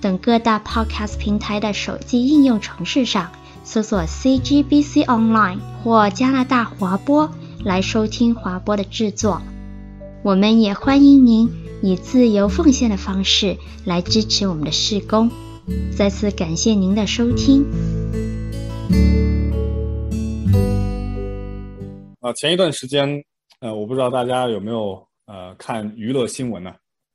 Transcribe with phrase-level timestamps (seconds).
[0.00, 3.32] 等各大 Podcast 平台的手机应用程式上
[3.64, 7.30] 搜索 CGBC Online 或加拿大华播
[7.64, 9.40] 来收听华播的制作。
[10.22, 11.50] 我们也欢迎您
[11.82, 15.30] 以自由奉献的方式来支持我们的事工。
[15.96, 17.64] 再次感谢您的收听。
[22.20, 23.24] 啊，前一段时间。
[23.60, 26.74] 呃，我不知道大家有没有呃看娱乐新闻呢？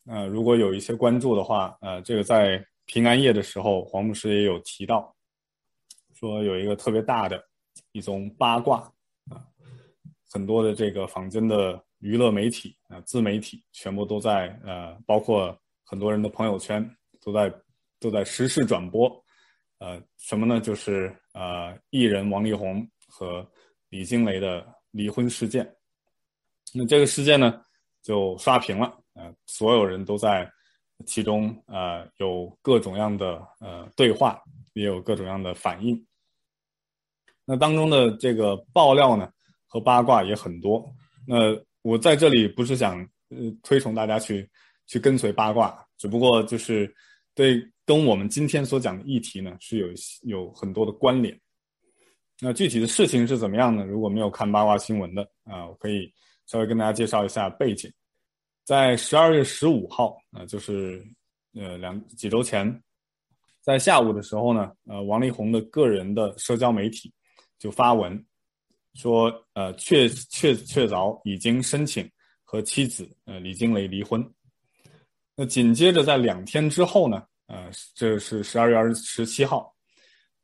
[0.09, 2.59] 呃，如果有一些关注的话，呃，这个在
[2.91, 5.15] 平安夜的时候，黄牧师也有提到，
[6.13, 7.41] 说有一个特别大的
[7.93, 8.79] 一种八卦
[9.29, 9.47] 啊，
[10.29, 16.85] 很多的这个坊间的娱乐媒体啊，自媒体全部都在呃，包括很多人的朋友圈
[17.21, 17.49] 都在
[17.97, 19.09] 都在实时转播，
[19.77, 20.59] 呃，什么呢？
[20.59, 23.49] 就是呃，艺人王力宏和
[23.87, 25.65] 李靓蕾的离婚事件。
[26.73, 27.63] 那这个事件呢，
[28.01, 30.51] 就刷屏了，呃，所有人都在
[31.05, 34.41] 其中，呃，有各种样的呃对话，
[34.73, 36.05] 也有各种样的反应。
[37.45, 39.29] 那当中的这个爆料呢
[39.67, 40.85] 和八卦也很多。
[41.27, 44.49] 那我在这里不是想呃推崇大家去
[44.87, 46.93] 去跟随八卦，只不过就是
[47.33, 49.87] 对跟我们今天所讲的议题呢是有
[50.23, 51.39] 有很多的关联。
[52.39, 53.83] 那具体的事情是怎么样呢？
[53.85, 56.13] 如果没有看八卦新闻的啊，我可以。
[56.47, 57.89] 稍微跟大家介绍一下背景，
[58.63, 61.03] 在十二月十五号，呃，就是
[61.53, 62.81] 呃两几周前，
[63.61, 67.11] 在下午的时候呢，呃，王力宏的个人的社交媒体
[67.57, 68.23] 就发文
[68.93, 72.09] 说，呃，确确确凿已经申请
[72.43, 74.23] 和妻子呃李靓蕾离婚。
[75.35, 79.73] 那紧接着在两天之后呢，呃，这是十二月二十七号，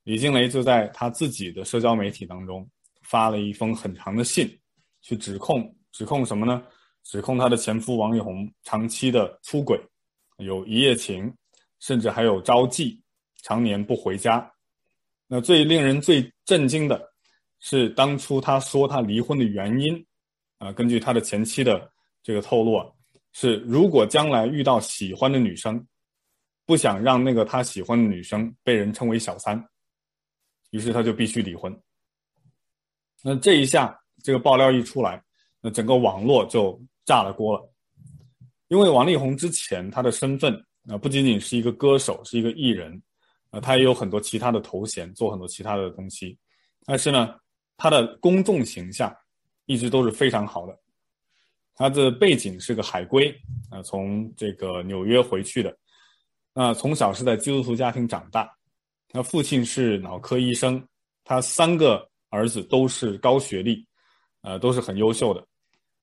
[0.04, 2.68] 李靓蕾就在他自己的社交媒体当中
[3.04, 4.60] 发了一封很长的信，
[5.02, 5.74] 去指控。
[5.94, 6.64] 指控什么呢？
[7.08, 9.82] 指控她的前夫王力宏长期的出轨，
[10.40, 11.34] 有一夜情，
[11.80, 13.00] 甚至还有招妓，
[13.44, 14.52] 常年不回家。
[15.26, 17.10] 那最令人最震惊的
[17.60, 20.06] 是，当初他说他离婚的原因，
[20.58, 21.90] 啊，根据他的前妻的
[22.22, 22.86] 这个透露啊，
[23.32, 25.82] 是如果将来遇到喜欢的女生，
[26.66, 29.66] 不想让那个他喜欢的女生被人称为小三，
[30.72, 31.74] 于是他就必须离婚。
[33.24, 35.24] 那这一下，这个爆料一出来。
[35.60, 37.72] 那整个网络就炸了锅了，
[38.68, 40.54] 因为王力宏之前他的身份
[40.90, 43.02] 啊，不仅仅是一个歌手，是一个艺人，
[43.50, 46.38] 啊，他也有很多其他的头衔，做很多其他的东西，
[46.86, 47.34] 但是呢，
[47.78, 49.12] 他的公众形象
[49.66, 50.78] 一直都是非常好的。
[51.74, 53.34] 他的背景是个海归
[53.72, 55.76] 啊，从这个纽约回去的，
[56.54, 58.54] 那从小是在基督徒家庭长大，
[59.08, 60.86] 他父亲是脑科医生，
[61.24, 63.88] 他三个儿子都是高学历。
[64.42, 65.46] 呃，都是很优秀的。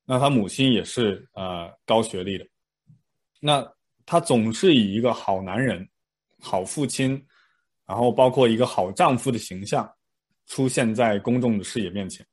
[0.04, 2.46] 那他母亲也是呃高学历的。
[3.40, 3.66] 那
[4.06, 5.86] 他总是以一个好男人、
[6.40, 7.10] 好父亲，
[7.86, 9.90] 然后包括一个好丈夫的形象
[10.46, 12.24] 出现在公众的视野面前。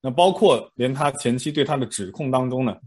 [0.00, 2.78] 那包括连他前妻对他的指控当中呢，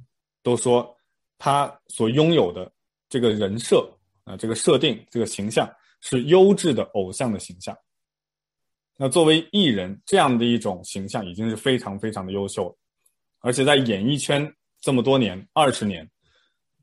[0.42, 0.96] 都说
[1.38, 2.72] 他所拥有的
[3.09, 3.80] 这个人设
[4.24, 7.78] 啊、呃，这个设定、这个形象是优质的偶像的形象。
[8.96, 12.78] 那作为艺人，这样的一种形象已经是非常非常的优秀了，
[13.40, 16.10] 而且在演艺圈这么多年，二十年，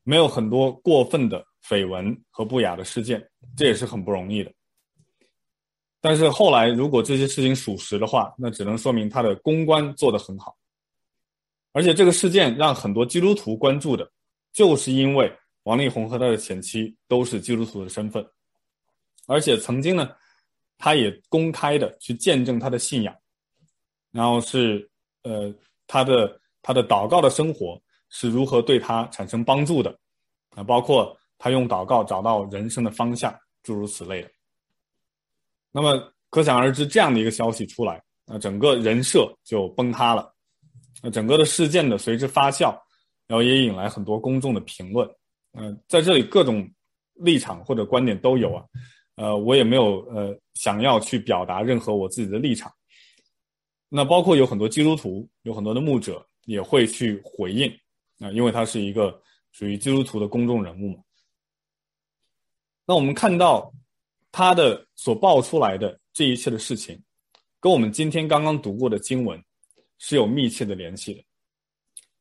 [0.02, 4.52] 没有很多过分的绯闻和不雅的事件，这也是很不容易的。
[6.00, 10.56] 但是后来，如果这些事情属实的话，那只能说明他的公关做得很好。
[11.72, 14.10] 而且这个事件让很多基督徒关注的，
[14.52, 15.32] 就是因为
[15.64, 18.26] 王力宏和他的前妻都是基督徒的身份，
[19.26, 20.10] 而且曾经呢。
[20.78, 23.16] 他也公开的去见证他的信仰，
[24.12, 24.86] 然后是
[25.22, 25.50] 呃
[25.86, 27.80] 他的他的祷告的生活
[28.10, 29.96] 是如何对他产生帮助的
[30.56, 33.32] 啊，包括他用祷告找到人生的方向，
[33.62, 34.28] 诸如此类的。
[35.70, 40.34] 那么可想而知，这样的一个消息出来，那整个人设就崩塌了，
[41.00, 42.76] 那整个的事件的随之发酵，
[43.28, 45.08] 然后也引来很多公众的评论。
[45.52, 46.68] 嗯、在这里各种
[47.14, 48.64] 立场或者观点都有啊。
[49.14, 52.72] 呃，我也没有呃想要去表达任何我自己的立场。
[53.88, 57.70] 那包括有很多基督徒，有很多的牧者也会去回应
[58.18, 59.22] 啊，因为他是一个
[59.52, 61.02] 属于基督徒的公众人物嘛。
[62.86, 63.72] 那我们看到
[64.32, 67.00] 他的所爆出来的这一切的事情，
[67.60, 69.40] 跟我们今天刚刚读过的经文
[69.98, 71.22] 是有密切的联系的。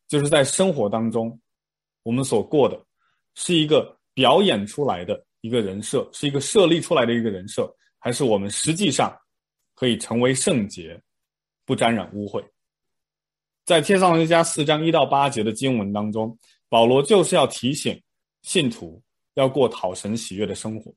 [0.08, 1.40] 就是在生活当中，
[2.04, 2.84] 我们所过的
[3.34, 9.16] 是一个表演出来的一个人设，是一个设立出来的一个人设，还是我们实际上
[9.74, 11.00] 可以成为圣洁，
[11.66, 12.44] 不沾染污秽？
[13.66, 16.38] 在帖撒罗尼迦四章一到八节的经文当中，
[16.70, 18.00] 保罗就是要提醒
[18.44, 19.02] 信徒
[19.34, 20.94] 要过讨神喜悦的生活。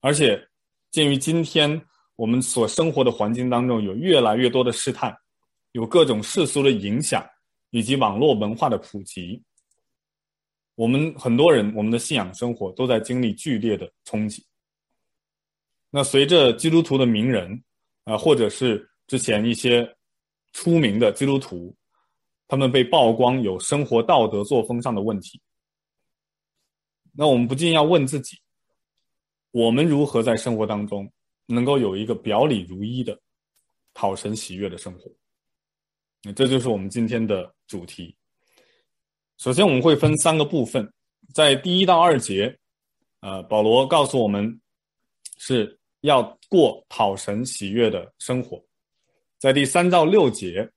[0.00, 0.46] 而且，
[0.90, 1.80] 鉴于今天
[2.16, 5.16] 我们所生活的环境当中有越来越多的试探，
[5.72, 7.26] 有各种世俗的影响，
[7.70, 9.42] 以及网络文化的普及，
[10.74, 14.44] 我们很多人我们的信仰生活都在经历剧烈的冲击。
[15.90, 17.50] 那随着基督徒的名人
[18.04, 19.90] 啊、呃，或者是之前一些
[20.52, 21.74] 出名的基督徒，
[22.48, 25.40] 他们被曝光有生活道德作风上的问题，
[27.12, 28.38] 那我们不禁要问自己。
[29.52, 31.10] 我们如何在生活当中
[31.46, 33.20] 能够有一个表里如一的
[33.94, 35.10] 讨神喜悦的生活？
[36.22, 38.16] 那这就是我们今天的主题。
[39.38, 40.92] 首先，我们会分三个部分，
[41.34, 42.56] 在第一到二节，
[43.20, 44.60] 呃，保罗告诉我们
[45.38, 48.62] 是要过讨神喜悦的生活；
[49.40, 50.70] 在第三到六节，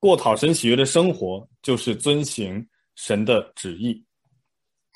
[0.00, 4.04] 过讨神喜悦的生活就是遵行神的旨意；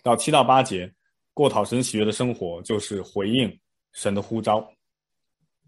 [0.03, 0.93] 到七到八节。
[1.33, 3.61] 过讨神喜悦的生活，就是回应
[3.93, 4.59] 神的呼召，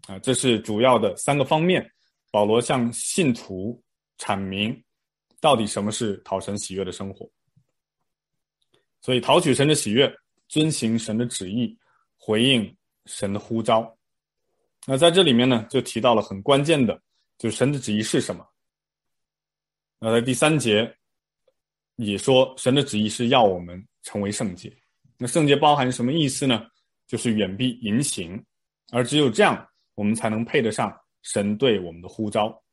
[0.07, 1.89] 啊，这是主要的三个方面。
[2.29, 3.81] 保罗向信徒
[4.17, 4.83] 阐明，
[5.41, 7.29] 到底什么是讨神喜悦的生活。
[9.01, 10.13] 所以，讨取神的喜悦，
[10.49, 11.77] 遵行神的旨意，
[12.17, 13.96] 回应神的呼召。
[14.89, 16.97] 那在这里面呢，就提到了很关键的，
[17.37, 18.47] 就是神的旨意是什么。
[19.99, 20.95] 那在第三节
[21.97, 24.73] 也说，神的旨意是要我们成为圣洁。
[25.17, 26.65] 那圣洁包含什么意思呢？
[27.05, 28.41] 就是远避淫行，
[28.91, 32.63] 而只有这样，我们才能配得上神对我们的呼召。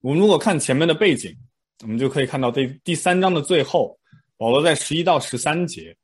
[0.00, 1.36] 我们如果看前面的背景，
[1.82, 3.98] 我们就可以看到第第三章的最后，
[4.36, 5.96] 保罗在十一到十三节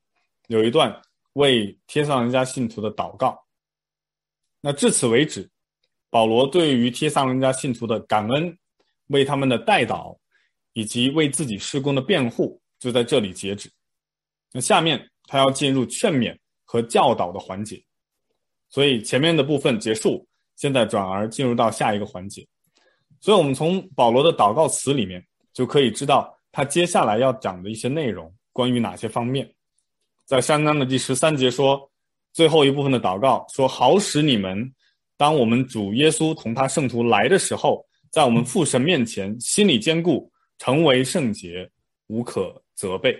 [0.48, 1.00] 有一段
[1.34, 3.41] 为天上人家信徒的祷告。
[4.64, 5.50] 那至此为止，
[6.08, 8.56] 保罗对于帖撒罗尼迦信徒的感恩、
[9.08, 10.16] 为他们的代祷
[10.72, 13.68] 以及为自己施工的辩护，就在这里截止。
[14.52, 17.82] 那下面他要进入劝勉和教导的环节，
[18.68, 20.24] 所以前面的部分结束，
[20.54, 22.46] 现在转而进入到下一个环节。
[23.20, 29.52] 所以，我们从保罗的祷告词里面就可以知道他接下来要讲的一些内容，关于哪些方面。
[30.24, 31.90] 在三章的第十三节说，
[32.32, 34.72] 最后一部分的祷告说：“好使你们，
[35.16, 41.70] 当我们主耶稣同他圣徒来的时候，在我们父神面前心里坚固，成为圣洁，
[42.06, 43.16] 无可责备。”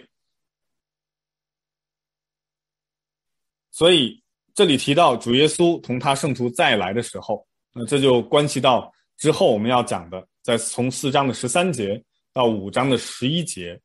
[3.70, 4.22] 所以
[4.54, 13.80] 这里提到主耶稣同他圣徒再来的时候，那这就关系到之后我们要讲的，在从四章的十三节到五章的十一节，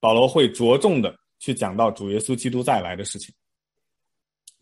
[0.00, 3.34] 保罗会着重的去讲到主耶稣基督再来的事情。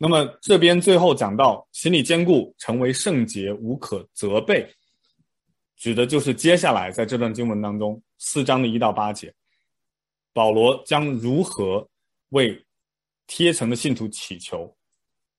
[0.02, 4.66] 那么这边最后讲到心里坚固，成为圣洁，无可责备，
[5.76, 9.30] 指的就是接下来在这段经文当中四章的一到八节，
[10.32, 11.86] 保罗将如何
[12.30, 12.64] 为。
[13.32, 14.76] 贴层的信徒祈求，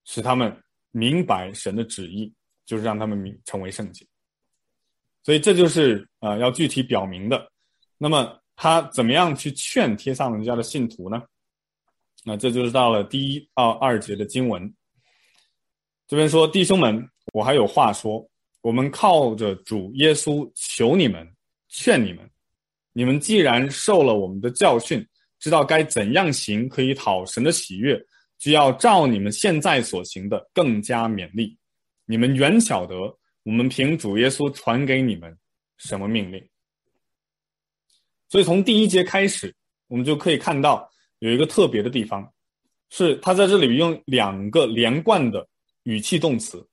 [0.06, 0.56] 使他们
[0.92, 2.32] 明白神的旨意，
[2.64, 4.06] 就是让他们明成为圣洁。
[5.22, 7.52] 所以这就是呃要具体表明的。
[7.98, 11.22] 那么他怎么样去劝贴上人家的信徒呢？
[12.24, 14.74] 那这就是到了第一到二节的经文。
[16.06, 18.28] 这边说：“弟兄们，我还有话说，
[18.60, 21.26] 我们靠着主耶稣求你们，
[21.68, 22.28] 劝你们，
[22.92, 25.06] 你们既然受了我们的教训。”
[25.42, 28.00] 知道该怎样行可以讨神的喜悦，
[28.38, 31.58] 就要照你们现在所行的更加勉励。
[32.04, 32.94] 你们原晓得，
[33.42, 35.36] 我们凭主耶稣传给你们
[35.78, 36.40] 什么命令。
[38.28, 39.52] 所以从第一节开始，
[39.88, 40.88] 我们就可以看到
[41.22, 42.28] 有一个特别的地方，
[42.90, 45.46] 是他在这里用两个连贯的
[45.84, 46.66] 语气动词，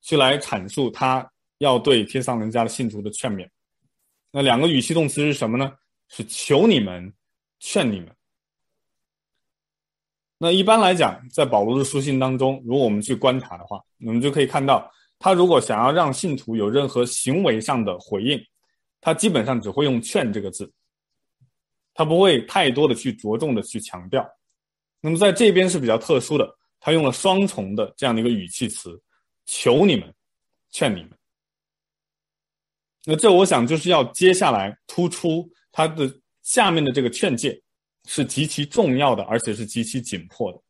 [0.00, 3.46] 去来阐述他要对帖上人家的信徒的劝勉。
[4.30, 5.70] 那两个语气动词是什么呢？
[6.08, 7.12] 是求你们。
[7.58, 8.14] 劝你们。
[10.36, 18.38] 那一般来讲，在保罗的书信当中，如果我们去观察的话，我们就可以看到，他如果想要让信徒有任何行为上的回应，
[19.00, 20.70] 他基本上只会用“劝”这个字，
[21.96, 24.24] 他不会太多的去着重的去强调。
[25.00, 26.48] 那么在这边是比较特殊的，
[26.78, 29.02] 他用了双重的这样的一个语气词
[29.46, 30.14] ，“求你们，
[30.70, 31.10] 劝你们”。
[33.04, 36.08] 那这我想就是要接下来突出他的。
[36.46, 37.60] 下面的这个劝诫
[38.04, 40.62] 是极其重要的，而且是极其紧迫的。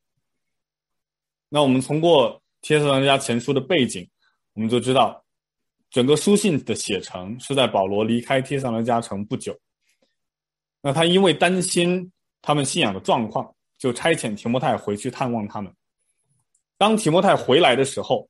[1.50, 4.08] 那我们通过帖撒罗家前书的背景，
[4.54, 5.22] 我们就知道，
[5.90, 9.54] 整个书信的写成是在保罗离开帖撒罗家城不久。
[10.86, 15.74] 那他因为担心他们信仰的状况，就差遣提摩太回去探望他们。
[16.78, 18.28] 当提摩太回来的时候，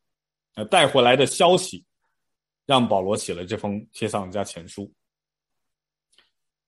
[0.54, 1.84] 呃，带回来的消息
[2.64, 4.90] 让保罗写了这封帖撒罗家前书。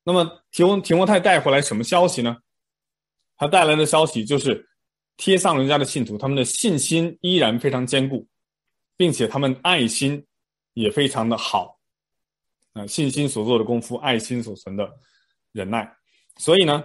[0.05, 2.37] 那么提摩提摩太带回来什么消息呢？
[3.39, 4.67] 他带来的消息就是。
[5.21, 8.25] 帖撒罗家的信徒，他们的信心依然非常坚固，
[8.97, 10.25] 并且他们爱心
[10.75, 11.77] 也非常的好，
[12.75, 14.89] 啊，信心所做的功夫，爱心所存的
[15.53, 15.97] 忍耐，
[16.37, 16.85] 所以呢，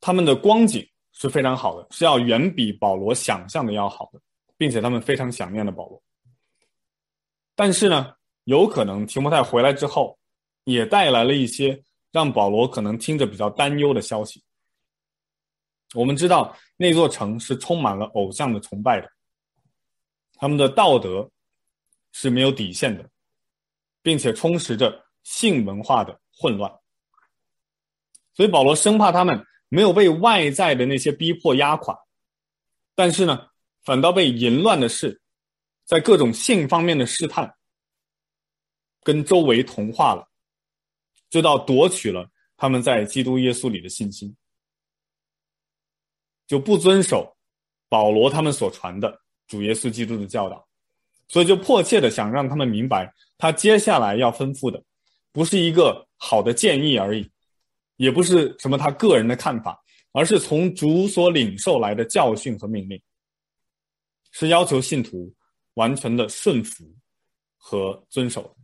[0.00, 4.20] 他们的光景是非常好的，是要远比保罗想象的要好的，
[4.56, 6.02] 并且他们非常想念的保罗。
[7.54, 10.18] 但是呢，有可能提摩太回来之后，
[10.64, 14.42] 也带来了一些让保罗可能听着比较担忧的消息。
[15.92, 19.10] 我们知道那座城是充满了偶像的崇拜的，
[20.34, 21.28] 他们的道德
[22.12, 23.10] 是没有底线的，
[24.00, 26.72] 并且充实着性文化的混乱。
[28.32, 31.98] 所以保罗生怕他们没有被外在的那些逼迫压垮，
[32.94, 33.48] 但是呢，
[33.82, 35.20] 反倒被淫乱的事，
[35.84, 37.54] 在各种性方面的试探，
[39.02, 40.26] 跟周围同化了，
[41.28, 44.34] 直到夺取了他们在基督耶稣里的信心。
[46.46, 47.36] 就不遵守
[47.88, 50.66] 保罗他们所传的主耶稣基督的教导，
[51.28, 54.82] 所以就迫切的想让他们明白，他接下来要吩咐的，
[55.30, 57.26] 不是一个好的建议而已，
[57.96, 63.00] 也不是什么他个人的看法，而是从主所领受来的教训和命令，
[64.30, 65.34] 是要求信徒
[65.74, 66.84] 完全的顺服
[67.56, 68.54] 和遵守。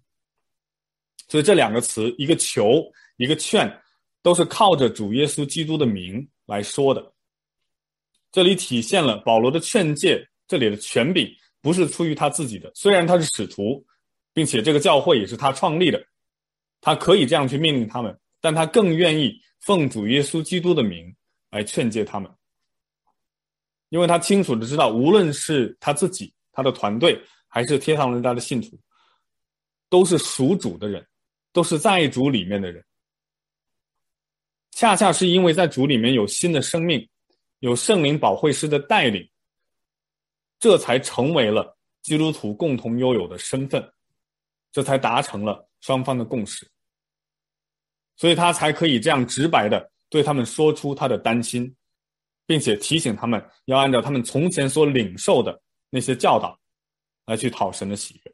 [1.29, 2.85] 所以这两个词，一个求，
[3.17, 3.67] 一个劝，
[4.21, 7.13] 都是靠着主耶稣基督的名来说的。
[8.31, 11.27] 这里体现了保罗的劝诫，这里的权柄
[11.63, 13.83] 不是出于他自己的，虽然他是使徒，
[14.35, 16.07] 并且这个教会也是他创立的，
[16.87, 21.12] 他可以这样去命令他们，但他更愿意奉主耶稣基督的名
[21.50, 22.33] 来劝诫他们，
[23.88, 28.78] 因为他清楚的知道，无论是他自己、他的团队，还是帖撒罗尼迦的信徒，
[29.88, 31.05] 都是属主的人，
[31.52, 32.85] 都是在主里面的人，
[34.71, 37.05] 恰恰是因为在主里面有新的生命。
[37.59, 39.28] 有圣灵保惠师的带领，
[40.61, 43.93] 这才成为了基督徒共同拥有的身份，
[44.71, 46.71] 这才达成了双方的共识，
[48.16, 51.75] 所以他才可以这样直白的对他们说出他的担心，
[52.46, 56.58] 并且提醒他们要按照他们从前所领受的那些教导
[57.26, 58.32] 来去讨神的喜悦。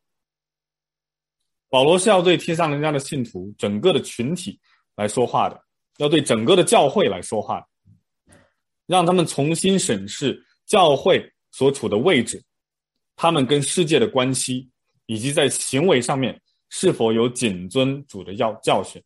[1.68, 4.60] 保罗是要对帖撒罗尼迦的信徒整个的群体
[4.94, 5.58] 来说话的，
[5.96, 7.66] 要对整个的教会来说话。
[8.86, 12.42] 让他们重新审视教会所处的位置，
[13.16, 14.68] 他们跟世界的关系，
[15.06, 19.02] 以及在行为上面是否有谨遵主的要教训。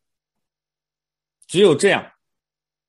[1.47, 2.05] 只有这样，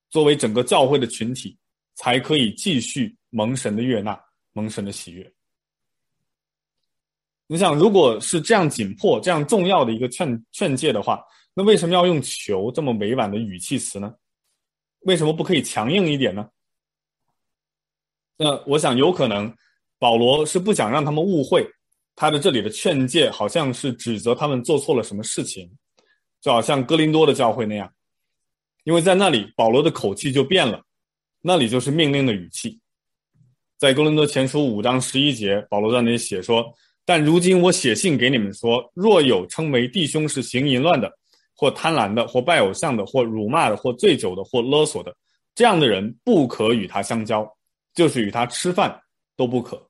[0.10, 1.58] 作为整个教会的群体，
[1.96, 4.20] 才可以继续蒙神的悦纳，
[4.54, 5.32] 蒙神的喜悦。
[7.48, 11.24] 你想，如果是这样紧迫、这样重要的一个劝劝诫的话，
[11.54, 14.14] 那为什么要用“求”这么委婉的语气词呢？
[15.02, 16.50] 为什么不可以强硬一点呢？
[18.36, 19.56] 那我想有可能，
[19.98, 21.66] 保罗是不想让他们误会，
[22.16, 25.72] 他的这里的劝诫好像是指责他们做错了什么事情，
[26.42, 27.92] 就好像哥林多的教会那样，
[28.88, 30.82] 因为在那里保罗的口气就变了，
[31.42, 32.80] 那里就是命令的语气。
[33.78, 41.12] 在哥林多前书五章十一节，保罗在那里写说：“但如今我写信给你们说，若有称为弟兄是行淫乱的，
[41.54, 45.14] 或贪婪的，或拜偶像的，或辱骂的，或醉酒的，或勒索的，
[45.54, 47.46] 这样的人不可与他相交。”
[47.94, 49.02] 就是与他吃饭
[49.36, 49.86] 都不可。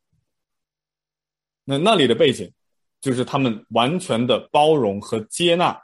[1.65, 2.51] 那那里的背景，
[2.99, 5.79] 就是他们完全的包容和接纳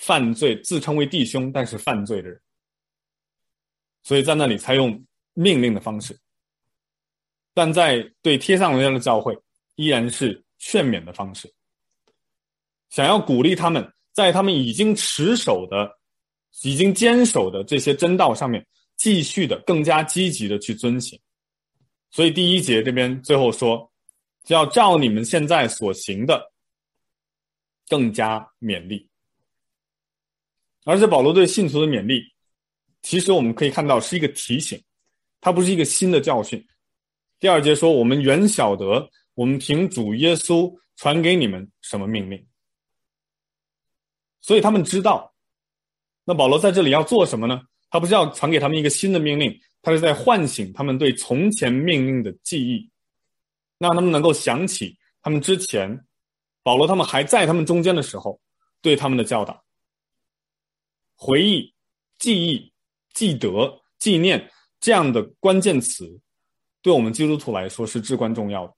[0.00, 2.40] 犯罪、自称为弟兄但是犯罪的人，
[4.02, 5.04] 所以在那里才用
[5.34, 6.18] 命令的方式。
[7.52, 9.38] 但在对贴上罗尼迦的教会，
[9.74, 11.52] 依然是劝勉的方式，
[12.88, 15.98] 想要鼓励他们在他们已经持守的、
[16.62, 18.66] 已经坚守的这些真道上面，
[18.96, 21.20] 继续的更加积极的去遵行。
[22.10, 23.92] 所以第一节这边最后说，
[24.46, 26.50] 要照你们现在所行的，
[27.86, 29.09] 更加勉励。
[30.84, 32.22] 而且保罗对信徒的勉励，
[33.02, 34.82] 其实我们可以看到是一个提醒，
[35.40, 36.64] 它不是一个新的教训。
[37.38, 42.46] 第二节说，我们原晓得，我们凭主耶稣传给你们什么命令，
[44.40, 45.34] 所以他们知道。
[46.24, 47.62] 那保罗在这里要做什么呢？
[47.90, 52.88] 他不是要传给他们一个新的命令，他是在唤醒他们对从前命令的记忆，
[53.78, 56.06] 让他们能够想起他们之前
[56.62, 58.40] 保罗他们还在他们中间的时候
[58.80, 59.64] 对他们的教导。
[61.22, 61.70] 回忆、
[62.18, 62.72] 记忆、
[63.12, 64.50] 记得、纪念
[64.80, 66.18] 这样的关键词，
[66.80, 68.74] 对我们基督徒来说是至关重要的。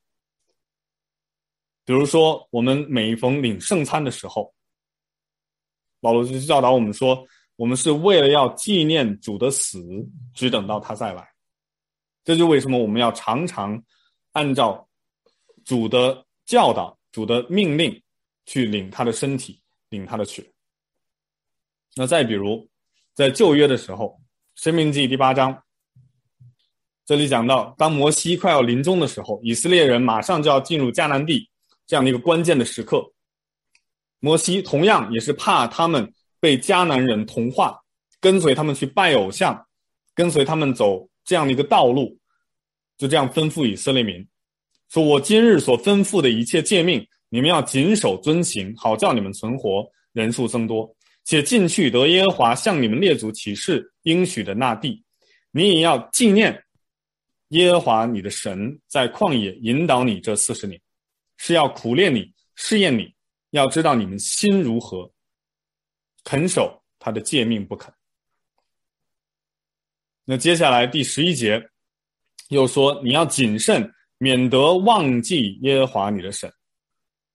[1.84, 4.52] 比如说，我们每逢领圣餐的时候，
[6.00, 9.80] 保罗就教导我们说，我们是为了要纪念主的死，
[10.34, 11.32] 只等到他再来。
[12.24, 13.80] 这就为什么我们要常常
[14.32, 14.88] 按照
[15.64, 18.02] 主的教导、主的命令
[18.46, 20.51] 去领他的身体、领他的血。
[21.94, 22.68] 那再比如，
[23.14, 24.18] 在旧约的时候，
[24.62, 25.62] 《申命记》第八章，
[27.04, 31.48] 这里讲到，当摩西快要临终的时候，以色列人马上就要进入迦南地。
[31.84, 33.04] 这样的一个关键的时刻，
[34.20, 37.78] 摩西同样也是怕他们被迦南人同化，
[38.20, 39.66] 跟随他们去拜偶像，
[40.14, 42.16] 跟随他们走这样的一个道路，
[42.96, 44.26] 就这样吩咐以色列民
[44.88, 50.90] 说：“我今日所吩咐的一切诫命，你们要谨守遵行，好叫你们存活，人数增多，
[51.24, 55.04] 且进去得耶和华向你们列祖起誓应许的那地。
[55.50, 56.64] 你也要纪念
[57.48, 60.80] 耶和华你的神在旷野引导你这四十年。”
[61.38, 63.12] 是要苦练你，试验你，
[63.50, 65.12] 要知道你们心如何，
[66.22, 67.92] 肯守他的诫命不肯。
[70.24, 71.60] 那接下来第十一节
[72.50, 76.48] 又说，你要谨慎，免得忘记耶和华你的神，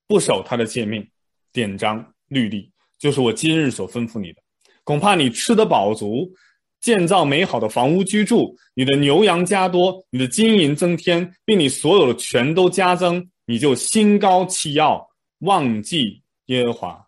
[0.08, 1.06] 不守他的诫命、
[1.51, 4.42] 典章、律例，就是我今日所吩咐你的。
[4.84, 6.32] 恐怕你吃得饱足，
[6.80, 13.30] 建造美好的房屋居住，你的牛羊加多，你的金银增添，并你所有的全都加增。
[13.50, 15.08] 你就心高气傲，
[15.39, 17.08] 忘记耶和华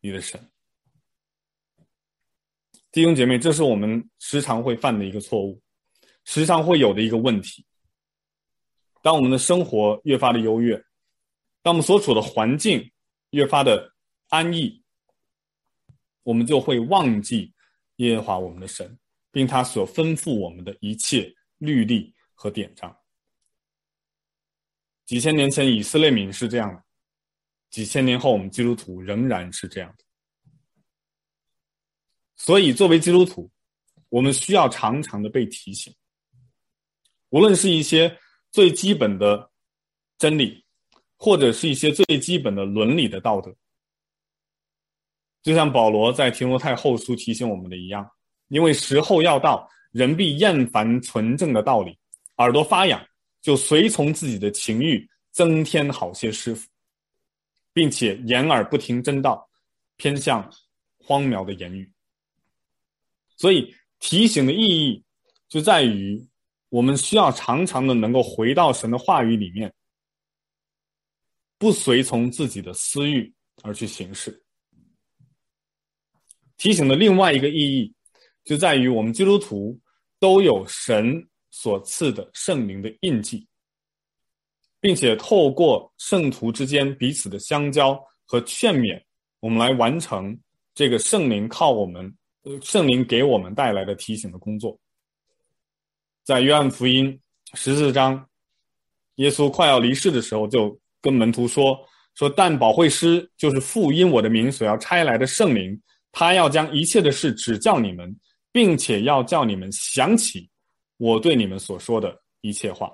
[0.00, 0.40] 你的神。
[2.92, 5.60] 弟兄姐妹，这是我们时常会犯的一个错误，
[6.24, 7.64] 时常会有的一个问题。
[9.02, 10.76] 当我们的生活越发的优越，
[11.62, 12.90] 当我们所处的环境
[13.30, 13.92] 越发的
[14.28, 14.79] 安逸，
[16.22, 17.52] 我们就会忘记
[17.96, 18.98] 耶和华我们的神，
[19.30, 22.96] 并他所吩咐我们的一切律例和典章。
[25.06, 26.80] 几千年前，以色列民是这样的；
[27.68, 30.04] 几千年后，我们基督徒仍然是这样的。
[32.36, 33.50] 所以，作为基督徒，
[34.08, 35.94] 我们需要常常的被提醒，
[37.30, 38.18] 无论是一些
[38.50, 39.50] 最基本的
[40.16, 40.64] 真理，
[41.16, 43.54] 或者是一些最基本的伦理的道德，
[45.42, 48.10] 就像保罗在提摩太后书提醒我们的一样，
[48.48, 51.98] 因为时候要到，人必厌烦纯正的道理，
[52.36, 53.04] 耳朵发痒。
[53.42, 56.68] 就随从自己的情欲，增添好些师傅，
[57.72, 59.48] 并且掩耳不听真道，
[59.96, 60.46] 偏向
[61.02, 61.90] 荒谬的言语。
[63.38, 65.02] 所以提醒的意义
[65.48, 66.22] 就在于，
[66.68, 69.72] 我们需要常常的能够回到神的话语里面，
[71.56, 74.44] 不随从自己的私欲而去行事。
[76.60, 77.92] 提醒的另外一个意义
[78.44, 79.76] 就在于，我们基督徒
[80.20, 81.26] 都有神。
[81.52, 83.44] 所赐的圣灵的印记，
[84.80, 89.02] 并且透过圣徒之间彼此的相交和劝勉，
[89.40, 90.38] 我们来完成
[90.72, 92.14] 这个圣灵靠我们，
[92.62, 94.78] 圣灵给我们带来的提醒的工作。
[96.22, 97.20] 在约翰福音
[97.54, 98.24] 十四章，
[99.16, 101.76] 耶稣快要离世的时候，就跟门徒说
[102.14, 105.78] ：“说但保惠师就是父因我的名所要差来的圣灵，
[106.12, 108.14] 他要将一切的事指教你们，
[108.52, 110.48] 并且要叫你们想起。”
[111.00, 112.92] 我对你们所说的一切话，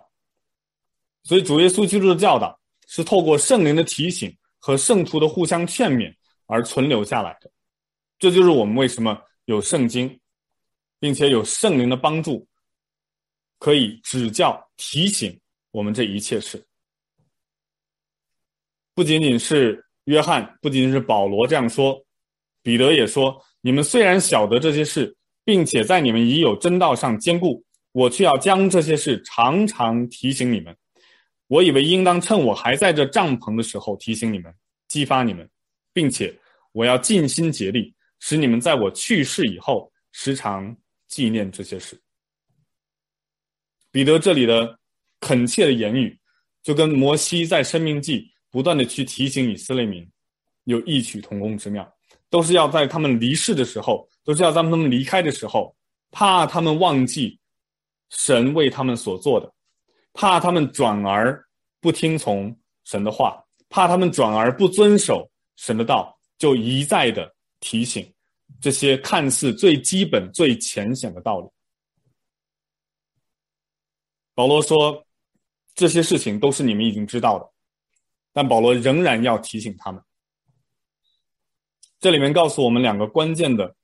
[1.24, 6.14] 所以主耶稣基督的教导是透过圣灵的提醒和圣徒的互相劝勉
[6.46, 7.50] 而存留下来的。
[8.16, 10.20] 这就是我们为什么有圣经，
[11.00, 12.46] 并且有圣灵的帮助，
[13.59, 15.37] 可以指教提醒
[15.72, 16.64] 我们这一切事。
[18.94, 22.06] 不仅仅是约翰，不仅仅是保罗这样说，
[22.66, 30.76] 彼得也说：“你们虽然晓得这些事，并且在你们已有真道上坚固。”我却要将这些事常常提醒你们。
[31.46, 34.52] 我以为应当趁我还在这帐篷的时候提醒你们，
[34.88, 35.48] 激发你们，
[35.92, 36.37] 并且
[36.72, 40.76] 我要尽心竭力，使你们在我去世以后时常
[41.07, 41.96] 纪念这些事。
[43.92, 44.76] 彼得这里的
[45.20, 46.18] 恳切的言语，
[46.64, 50.05] 就跟摩西在申命记不断的去提醒以色列民，
[50.64, 51.96] 有异曲同工之妙，
[52.31, 55.75] 都是要在他们离世的时候，都是要在他们离开的时候，
[56.11, 57.39] 怕他们忘记。
[58.09, 59.53] 神为他们所做的，
[60.12, 61.45] 怕他们转而
[61.81, 68.09] 不听从神的话，怕他们转而不遵守神的道，就一再的提醒
[68.61, 71.49] 这些看似最基本、最浅显的道理。
[74.37, 75.05] 保罗说
[75.75, 77.53] 这些事情都是你们已经知道的，
[78.33, 80.01] 但保罗仍然要提醒他们。
[81.99, 83.75] 这里面告诉我们两个关键的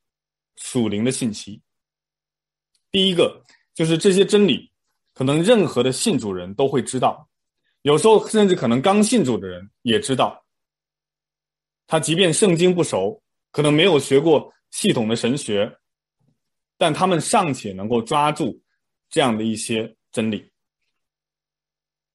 [0.57, 1.61] 属灵的信息。
[2.91, 3.43] 第一个
[3.75, 4.71] 就是这些真理，
[5.15, 7.29] 可能任何的信主人都会知道，
[7.83, 10.45] 有时候甚至可能刚信主的人也知道。
[11.87, 15.79] 他即便圣经不熟，可能没有学过系统的神学，
[16.79, 18.63] 但他们尚且能够抓住
[19.09, 20.51] 这样的一些真理。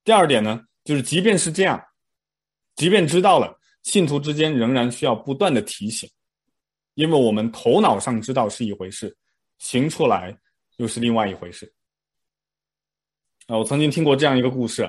[0.03, 1.83] 第二点呢，就是即便是这样，
[2.75, 3.56] 即便知道了，
[3.87, 6.09] 信徒之间仍然需要不断的提醒，
[6.95, 9.15] 因为我们头脑上知道是一回事，
[9.59, 10.37] 行出来。
[10.75, 11.73] 又是另外一回事。
[13.47, 14.87] 啊，我曾经听过这样一个故事，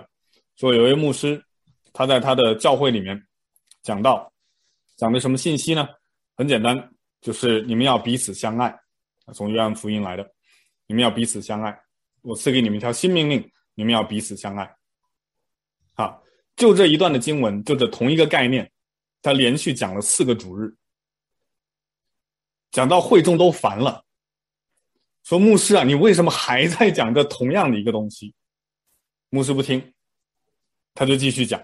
[0.57, 1.43] 说有位牧师，
[1.95, 3.27] 他在他的教会里面
[3.83, 4.31] 讲到，
[4.97, 5.89] 讲的什么信息呢？
[6.37, 6.77] 很简单，
[7.23, 8.79] 就是你们要彼此相爱，
[9.33, 10.31] 从约翰福音来的，
[10.87, 11.75] 你们要彼此相爱。
[12.21, 14.71] 我赐给你们一条新命令，你们要彼此相爱。
[15.95, 16.23] 好，
[16.55, 18.71] 就这一段的经文，就这同一个概念，
[19.21, 20.75] 他连续讲了四个主日，
[22.71, 24.05] 讲到会众都烦了。
[25.25, 28.35] 说牧师啊，你为什么还在讲这同样的一个东西？
[29.31, 29.93] 牧师不听，
[30.95, 31.63] 他就继续讲。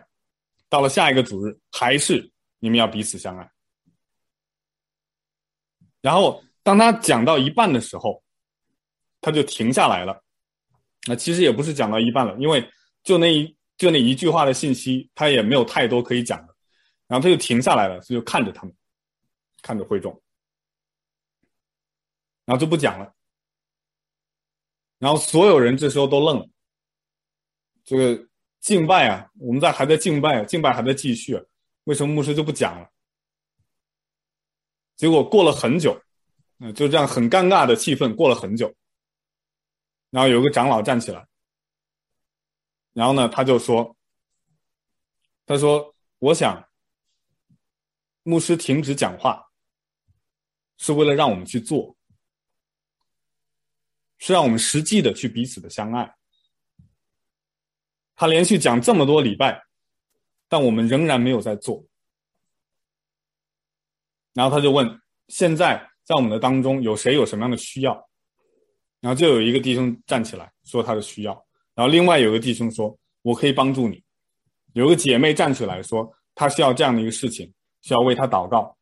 [0.69, 3.51] 到了下一个主日，还是你们要彼此相爱。
[6.03, 8.23] 然后当他讲到一半的时候，
[9.21, 10.23] 他就停下来了。
[11.07, 12.69] 那其实也不是讲到一半了，因为
[13.03, 16.54] 就那一就那一句话的信息，他也没有太多可以讲的。
[17.07, 18.75] 然后他就停下来了，他就看着他们，
[19.63, 20.23] 看着会众，
[22.45, 23.15] 然后就不讲了。
[24.99, 26.49] 然后所有人这时候都愣了，
[27.85, 28.29] 这个
[28.61, 31.39] 敬拜啊，我们在还在敬拜，敬拜还在继续，
[31.85, 32.91] 为什么牧师就不讲了？
[34.97, 36.01] 结果过了很久，
[36.59, 38.75] 嗯，就这样很尴尬的气氛过了很久，
[40.09, 41.27] 然后有个长老站起来，
[42.95, 43.95] 然后呢，他就说，
[45.45, 46.64] 他说，我想，
[48.25, 49.47] 牧师停止讲话，
[50.77, 51.97] 是为了让我们去做。
[54.19, 56.15] 是让我们实际的去彼此的相爱。
[58.17, 59.63] 他连续讲这么多礼拜，
[60.49, 61.85] 但我们仍然没有在做。
[64.33, 68.09] 然后他就问：现在在我们的当中有谁有什么样的需要？
[69.01, 74.03] 然后就有一个弟兄站起来说他的需要，然后另外有个弟兄说：我可以帮助你。
[74.73, 77.53] 有个姐妹站起来说她需要这样的一个事情，
[77.85, 78.77] 需要为他祷告。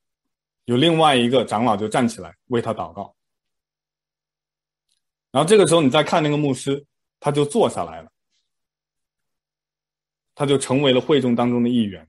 [0.66, 3.14] 有另外一个长老就站起来为他祷告。
[5.32, 6.86] 然后这个时候，你再看那个牧师，
[7.18, 8.12] 他就坐下来了，
[10.36, 12.08] 他就成为了会众当中的一员，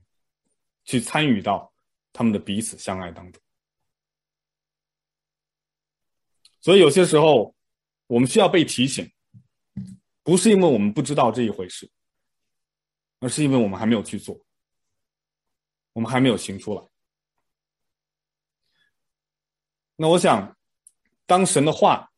[0.84, 1.72] 去参与到
[2.12, 3.42] 他们的彼此相爱当中。
[6.60, 7.52] 所以有些时候，
[8.06, 9.10] 我们需要被提醒，
[10.22, 11.90] 不是因为我们不知道这一回事，
[13.18, 14.38] 而是因为我们还没有去做，
[15.94, 16.82] 我们还没有行出来。
[19.96, 20.54] 那我想，
[21.24, 22.10] 当神的话。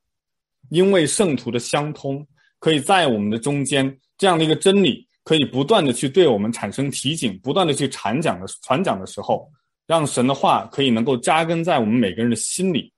[0.71, 2.27] 因为圣徒的相通，
[2.59, 9.49] 可以在我们的中间，这样的一个真理，可以不断的去对我们产生提醒，不断的去传讲的传讲的时候，
[9.87, 12.93] 让神的话可以能够扎根在我们每个人的心里，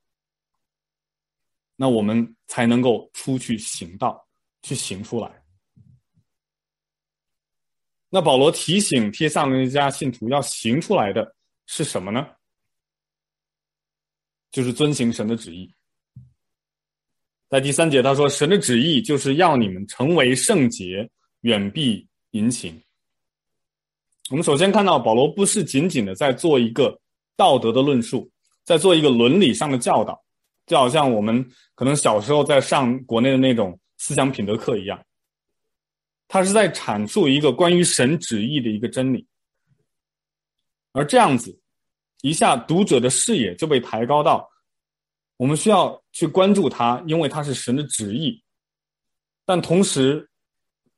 [1.76, 4.26] 那我们才能够出去行道，
[4.62, 5.37] 去行出来。
[8.10, 11.34] 那保罗提醒帖撒罗尼迦信徒要行出来的
[11.66, 12.26] 是什么呢？
[14.50, 15.70] 就是遵行神的旨意。
[17.50, 21.08] 在第三节，他说：“神的旨意就是要你们成为圣洁，
[21.42, 22.82] 远避淫情。”
[24.30, 26.98] 我们首先看到保罗不是仅仅的在做一个
[27.36, 28.30] 道德的论述，
[28.64, 30.22] 在做一个伦理上的教导，
[30.66, 35.02] 就好像我们可能小时候在上国内的那种思想品德课一样，
[36.28, 39.26] 他是在阐述一个关于神旨意的一个真理。
[40.92, 41.58] 而这样子，
[42.22, 44.48] 一下读者的视野就被抬高到。
[45.36, 48.42] 我们需要去关注它，因为它是神的旨意。
[49.46, 50.28] 但同时，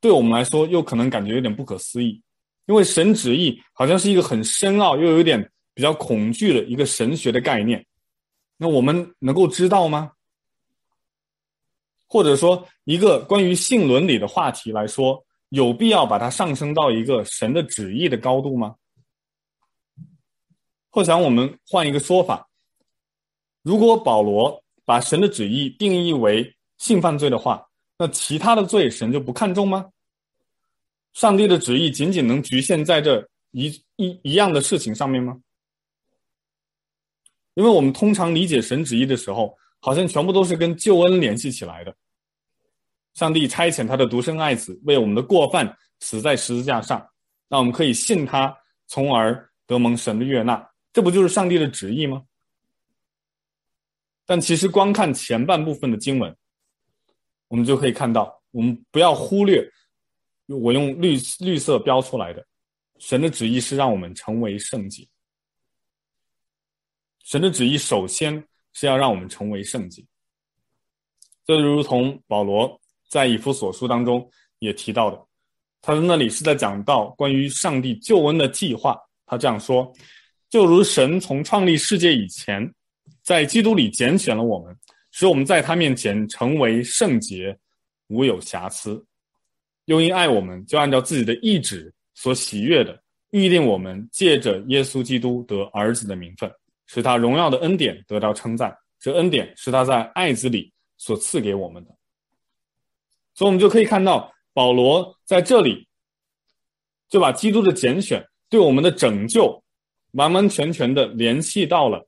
[0.01, 2.23] 对我们来说又可能感觉有点不可思议，
[2.67, 7.85] 因为神旨意好像是一个很深奥又有点比较恐惧的一个神学的概念。
[8.57, 10.13] 那我们能够知道吗？
[12.13, 18.75] 或者说，一个关于性伦理的话题来说，有必要把它上升到一个神的旨意的高度吗？
[20.91, 22.49] 或想我们换一个说法。
[23.63, 27.65] 如果保罗把神的旨意定义为性犯罪的话，
[27.97, 29.89] 那其他的罪神就不看重吗？
[31.13, 35.41] 上帝的旨意仅仅能局限在这一一一样的事情上面吗？
[37.55, 41.95] 因为我们通常理解神旨意的时候，好像全部都是跟救恩联系起来的，
[43.15, 47.05] 上帝差遣他的独生爱子为我们的过犯死在十字架上，
[47.49, 50.71] 那我们可以信他，从而得蒙神的悦纳。
[50.93, 52.25] 这不就是上帝的旨意吗？
[54.27, 56.37] 但其实光看前半部分的经文，
[57.49, 59.69] 我们就可以看到，我们不要忽略
[60.47, 62.47] 我用绿绿色标出来的，
[62.99, 65.09] 神的旨意是让我们成为圣洁。
[67.23, 70.05] 神的旨意首先是要让我们成为圣洁。
[71.47, 74.29] 这就如同保罗在以弗所书当中
[74.59, 75.21] 也提到的，
[75.83, 78.97] 他在那里是在讲到关于上帝救恩的计划。
[79.27, 79.93] 他这样说
[80.51, 82.73] ：“就如神从创立世界以前，
[83.23, 84.77] 在基督里拣选了我们，
[85.13, 87.57] 使我们在他面前成为圣洁，
[88.09, 89.05] 无有瑕疵。
[89.87, 96.53] 又因爱我们，就按照自己的意志所喜悦的，预定我们借着耶稣基督得儿子的名分，
[96.91, 98.77] 使他荣耀的恩典得到称赞。
[98.99, 100.73] 这恩典是他在爱子里。”
[101.03, 101.97] 所赐给我们的，
[103.33, 105.89] 所以我们就可以看到保罗在这里
[107.09, 109.65] 就把基督的拣选对我们的拯救
[110.11, 112.07] 完完全全的联系到了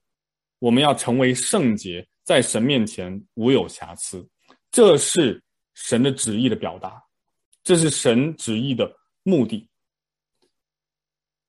[0.59, 4.29] 我们要成为圣洁，在神面前无有瑕疵，
[4.71, 5.42] 这是
[5.73, 7.03] 神的旨意的表达，
[7.64, 9.66] 这是神旨意的目的，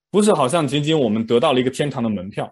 [0.09, 2.49] 不是好像仅仅我们得到了一个天堂的门票，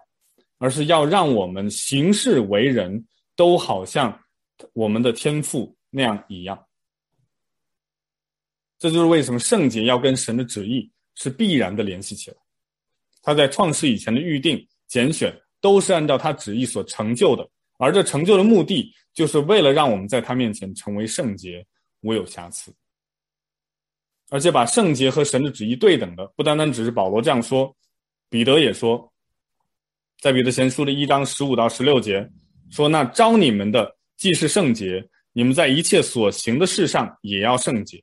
[0.62, 4.16] 而是要让我们行事为人都好像。
[4.74, 6.66] 我们的天赋那样一样，
[8.78, 12.36] 这就是为什么圣洁要跟神的旨意是必然的联系起来。
[13.22, 17.44] 他在创世以前的预定、拣选，都是按照他旨意所成就的，
[17.78, 21.66] 而这成就的目的，就是为了让我们在他面前成为圣洁，
[22.02, 22.72] 无有瑕疵。
[24.30, 27.74] 而且把圣洁和神的旨意对等的，不单单只是保罗这样说，
[28.30, 29.11] 彼得也说，
[30.22, 32.30] 在彼得前书的一章十五到十六节
[32.70, 38.00] 说：“那召你们的。”既是圣洁，你们在一切所行的事上也要圣洁，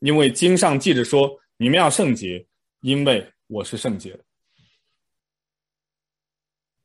[0.00, 2.46] 因为经上记着说：“你们要圣洁，
[2.80, 4.20] 因为我是圣洁的。”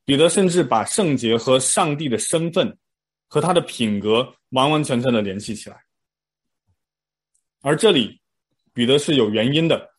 [0.06, 2.78] 彼得甚至把圣洁和上帝的身份
[3.28, 5.84] 和他的品格完完全全的联系起来。
[7.60, 8.22] 而这里，
[8.72, 9.96] 彼得是有原因的，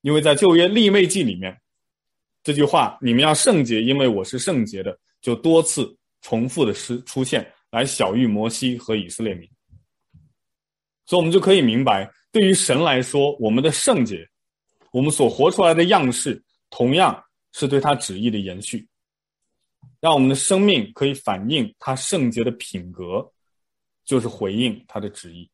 [0.00, 1.60] 因为在旧约利未记里面，
[2.48, 7.46] 这句话“你们要圣洁，因为我是圣洁的”就多次重复的诗出现。
[7.72, 9.46] 来晓諭摩西和以色列民，
[11.04, 14.26] 所以我们就可以明白，对于神来说，我们的圣洁，
[14.90, 18.88] 我们所活出来的样式，同样是对他旨意的延续，
[20.00, 23.30] 让我们的生命可以反映他圣洁的品格，
[24.06, 25.50] 就是回应他的旨意。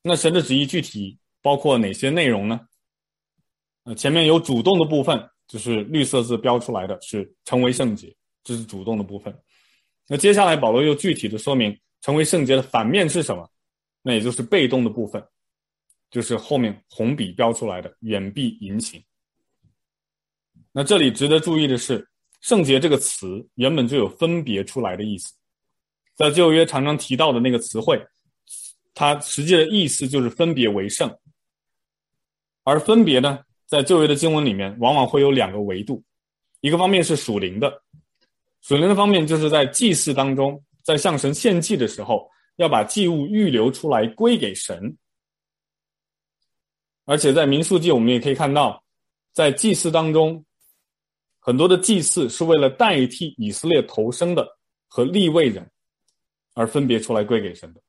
[0.00, 2.66] 那神的旨意具体包括哪些内容呢？
[3.94, 9.36] 前面有主动的部分，就是绿色字标出来的是成为圣洁，这是主动的部分。
[10.06, 13.48] 那接下来，保罗又具体的说明成为圣洁的反面是什么？
[14.02, 15.22] 那也就是被动的部分，
[16.10, 19.02] 就是后面红笔标出来的远避淫行。
[20.72, 22.08] 那这里值得注意的是
[22.40, 25.34] ，“圣洁”这个词原本就有分别出来的意思，
[26.14, 28.00] 在旧约常常提到的那个词汇，
[28.94, 31.14] 它实际的意思就是分别为圣。
[32.62, 36.02] 而分别呢，在旧约的经文里面，往往会有两个维度，
[36.62, 37.82] 一个方面是属灵的。
[38.62, 44.96] 属灵的方面，就是在祭祀当中，在向神献祭的时候，要把祭物预留出来归给神。
[47.04, 48.82] 而且在民数记，我们也可以看到，
[49.32, 50.42] 在祭祀当中，
[51.38, 54.48] 很多的祭祀是为了代替以色列头生的
[54.88, 55.70] 和立位人
[56.54, 57.80] 而分别出来归给神的。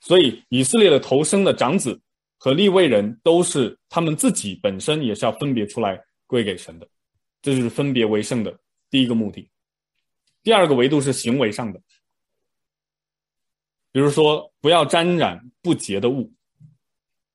[0.00, 2.00] 所以，以色列的头生的长子
[2.42, 6.88] 和立位人都是他们自己本身也是要分别出来归给神的。
[7.40, 8.58] 这就是分别为圣的
[8.90, 9.48] 第一个目的。
[10.42, 11.80] 第二个维度是行为上的，
[13.92, 16.24] 比如说不要沾染不洁的物，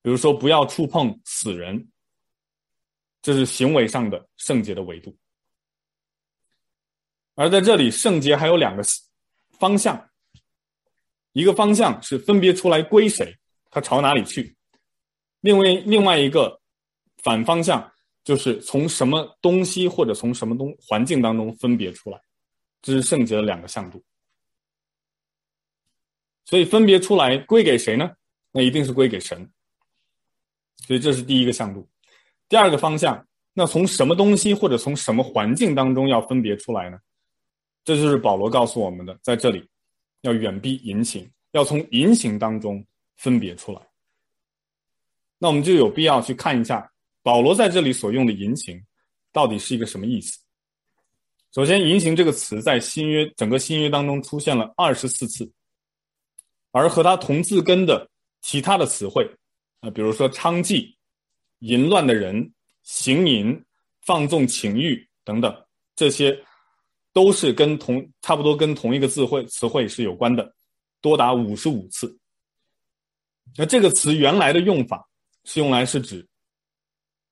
[0.02, 1.89] 比如说不要触碰死人，
[3.22, 5.17] 这是行为上的圣洁的维度。
[7.36, 8.84] 而在这里，圣洁还有两个
[9.52, 10.10] 方向，
[11.32, 13.34] 一个方向是分别出来归谁，
[13.72, 14.54] 他朝哪里去；
[15.41, 16.60] 另外另外一个
[17.23, 17.91] 反方向
[18.23, 22.19] 就是从什么东西或者从什么东环境当中分别出来。
[22.82, 24.02] 这是圣洁的两个向度，
[26.45, 28.10] 所以分别出来归给谁呢？
[28.52, 29.50] 那一定是归给神。
[30.86, 31.86] 所以这是第一个向度。
[32.47, 36.97] 第二个方向，那从什么东西或者从什么环境当中要分别出来呢？
[37.84, 39.67] 这就是保罗告诉我们的，在这里
[40.21, 43.82] 要远避淫行，要从淫行当中分别出来。
[45.38, 48.82] 那我们就有必要去看一下保罗在这里所用的淫行
[49.32, 50.39] 到底是一个什么意思。
[51.54, 55.50] 首先，淫行这个词在新约整个新约当中出现了二十四次，
[56.71, 58.08] 而和它同字根的
[58.41, 59.28] 其他的词汇，
[59.80, 60.93] 啊，比如说娼妓、
[61.60, 63.63] 淫乱的人、行淫、
[64.02, 66.38] 放纵情欲等等，这些
[67.13, 70.54] 都是跟同差不多跟同一个字汇词汇是有关的，
[71.02, 72.15] 多达五十五次。
[73.56, 75.08] 那这个词原来的用法
[75.47, 76.27] 是用来是指，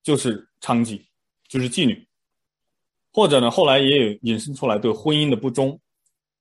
[0.01, 0.99] 就是娼妓，
[1.49, 2.07] 就是妓女，
[3.11, 5.77] 或者呢，后来也有引申出来对婚姻的不忠，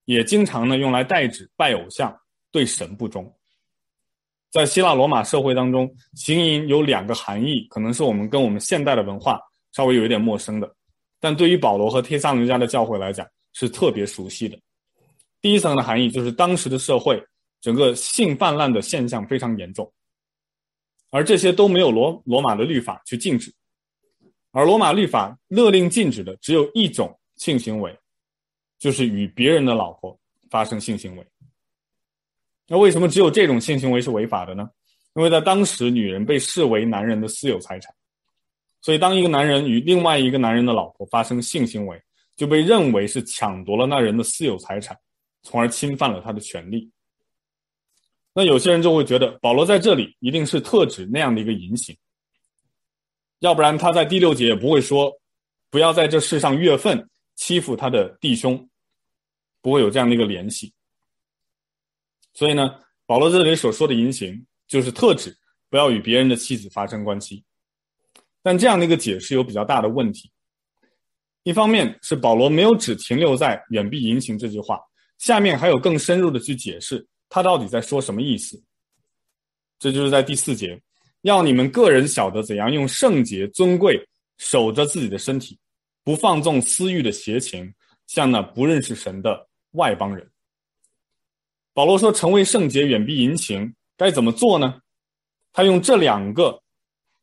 [0.05, 2.17] 也经常呢用来代指拜偶像、
[2.53, 3.31] 对神不忠。
[4.51, 9.41] 在希腊罗马社会当中，行淫有两个含义，可能是我们跟我们现代的文化
[9.73, 10.73] 稍微有一点陌生的，
[11.19, 14.57] 但对于保罗和帖撒罗尼迦的教会来讲是特别熟悉的。
[15.41, 17.21] 第一层的含义就是当时的社会。
[17.61, 19.91] 整个性泛滥的现象非常严重，
[21.15, 23.55] 而这些都没有罗罗马的律法去禁止，
[24.51, 27.97] 而罗马律法勒令禁止的只有一种性行为，
[28.81, 30.19] 就是与别人的老婆
[30.51, 31.25] 发生性行为。
[32.67, 34.69] 那为什么只有这种性行为是违法的呢？
[35.15, 37.95] 因为在当时，女人被视为男人的私有财产，
[38.81, 41.97] 所以当一个男人与另外一个男人的老婆发生性行为，
[42.35, 44.99] 就被认为是抢夺了那人的私有财产，
[45.45, 46.91] 从而侵犯了他的权利。
[48.37, 51.97] 那有些人就会觉得保罗在这里一定是特指那样的一个淫行，
[53.39, 55.13] 要不然他在第六节也不会说
[55.71, 58.69] 不要在这世上越分欺负他的弟兄，
[59.63, 60.73] 不会有这样的一个联系。
[62.33, 65.37] 所以呢，保罗这里所说的淫行就是特指
[65.71, 67.45] 不要与别人的妻子发生关系。
[68.43, 70.29] 但这样的一个解释有比较大的问题，
[71.45, 74.81] 一方面是保罗没有只停留在远避淫行这句话，
[75.19, 77.07] 下面还有更深入的去解释。
[77.35, 78.63] 他到底在说什么意思？
[79.81, 80.81] 这就是在第四节，
[81.23, 84.01] 要你们个人晓得怎样用圣洁尊贵
[84.39, 85.59] 守着自己的身体，
[86.05, 87.75] 不放纵私欲的邪情，
[88.07, 90.25] 像那不认识神的外邦人。
[91.73, 94.81] 保罗说，成为圣洁，远避淫情，该怎么做呢？
[95.53, 96.63] 他用这两个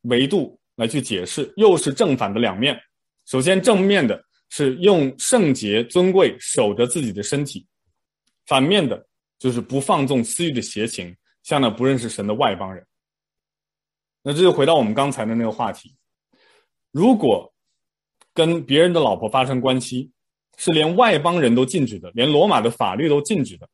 [0.02, 2.78] 维度来去解释，又是正反的两面。
[3.28, 7.66] 首先，正面的是用圣洁尊贵守着自己的身体，
[8.46, 9.08] 反面的。
[9.42, 12.86] 就是不放纵私欲的邪情，像那不认识神的外邦人。
[14.22, 15.96] 那这就回到我们刚才的那个话题：
[16.92, 17.52] 如果
[18.36, 20.12] 跟别人的老婆发生关系，
[20.58, 23.68] 是连外邦人都禁止的，连罗马的法律都禁止的，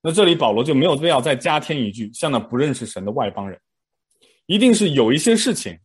[0.00, 3.60] 那这里保罗就没有必要再加添一句“像那不认识神的外邦人”，
[4.46, 5.76] 一定是有一些事情，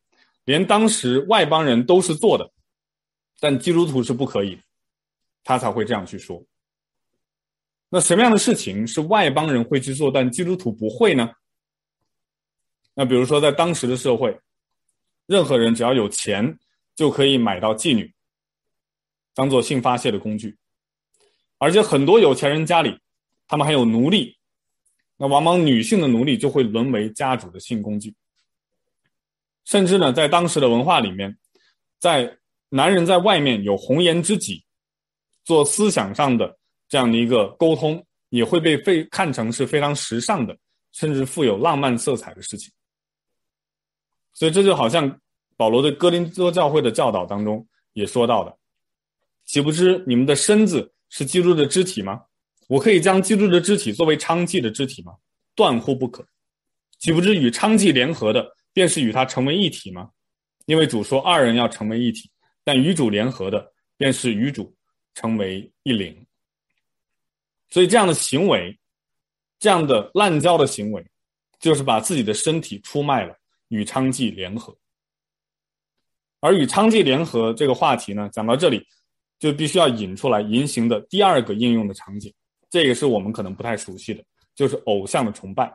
[0.45, 2.47] 连当时外邦人都是做的，
[3.39, 4.59] 但基督徒是不可以，
[5.43, 6.45] 他才会这样去说。
[7.89, 11.31] 那什么样的事情是外邦人会去做，但基督徒不会呢？
[12.93, 14.39] 那比如说，在当时的社会，
[15.25, 16.59] 任何人只要有钱，
[16.95, 18.13] 就可以买到妓女，
[19.33, 20.55] 当做性发泄的工具。
[21.57, 22.99] 而且很多有钱人家里，
[23.47, 24.37] 他们还有奴隶，
[25.17, 28.13] 那往往女性的奴隶就会沦为家主的性工具。
[29.65, 31.35] 甚至呢，在当时的文化里面，
[31.97, 32.37] 在
[32.69, 34.63] 男人在外面有红颜知己，
[35.43, 36.58] 做思想上的。
[36.89, 40.57] 这样的一个沟通也会被非看成是非常时尚的，
[40.91, 42.73] 甚至富有浪漫色彩的事情。
[44.33, 45.19] 所以这就好像
[45.55, 48.57] 保罗对哥林多教会的教导当中也说到的
[49.45, 52.21] ：“岂不知你们的身子是基督的肢体吗？
[52.67, 55.13] 我可以将基督的肢体作为娼妓的肢体吗？
[55.55, 56.25] 断乎不可！
[56.99, 60.09] 岂不知与娼妓联合的，便是与他成为一体吗？
[60.65, 62.29] 因为主说二人要成为一体，
[62.63, 64.73] 但与主联合的，便是与主
[65.13, 66.25] 成为一灵。”
[67.69, 68.77] 所以，这样的行为，
[69.59, 71.05] 这样的滥交的行为，
[71.59, 73.35] 就是把自己的身体出卖了，
[73.67, 74.75] 与娼妓联合。
[76.39, 78.85] 而与娼妓联合这个话题呢，讲到这里，
[79.37, 82.33] 就必须要引出来淫行的第二个应用的场景，
[82.69, 84.23] 这个是我们可能不太熟悉的，
[84.55, 85.71] 就是偶像的崇拜。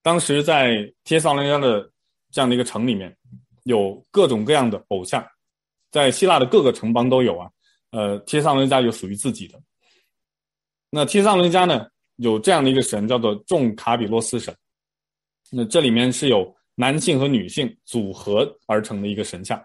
[0.00, 1.90] 当时在帖撒罗尼迦的
[2.30, 3.14] 这样的一个城里面，
[3.64, 5.26] 有各种各样的偶像，
[5.90, 7.50] 在希腊的各个城邦都有啊。
[7.90, 9.60] 呃，帖撒罗尼迦有属于自己的。
[10.90, 11.86] 那帖撒罗尼迦呢，
[12.16, 14.56] 有这样的一个神，叫做众卡比洛斯神。
[15.50, 19.62] 那这里面是有男性和女性组合而成的一个神像。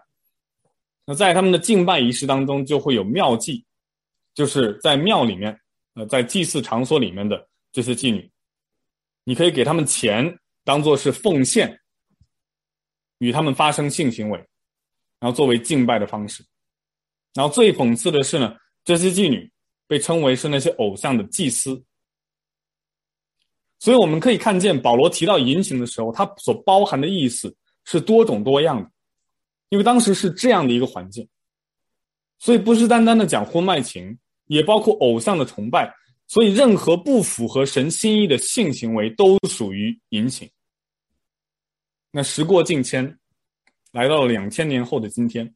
[1.06, 3.64] 那在他们的敬拜仪式当中，就会有庙妓，
[4.34, 5.58] 就是在庙里面，
[5.94, 8.30] 呃，在祭祀场所里面的这些妓女，
[9.24, 11.80] 你可以给他们钱，当做是奉献，
[13.18, 14.38] 与他们发生性行为，
[15.20, 16.44] 然后作为敬拜的方式。
[17.32, 18.54] 然后最讽刺的是呢，
[18.84, 19.50] 这些妓女。
[19.94, 21.80] 被称为是那些偶像的祭司，
[23.78, 28.90] 所以我们可以看见保罗提到淫行的时候，他所包含的意思是多种多样的，
[29.68, 31.28] 因为当时是这样的一个环境，
[32.40, 35.94] 所以不是单单的讲婚外情，也包括偶像的崇拜，
[36.26, 40.50] 所以任何不符合神心意的性行为都属于淫行。
[42.10, 43.16] 那时过境迁，
[43.92, 45.54] 来到了两千年后的今天，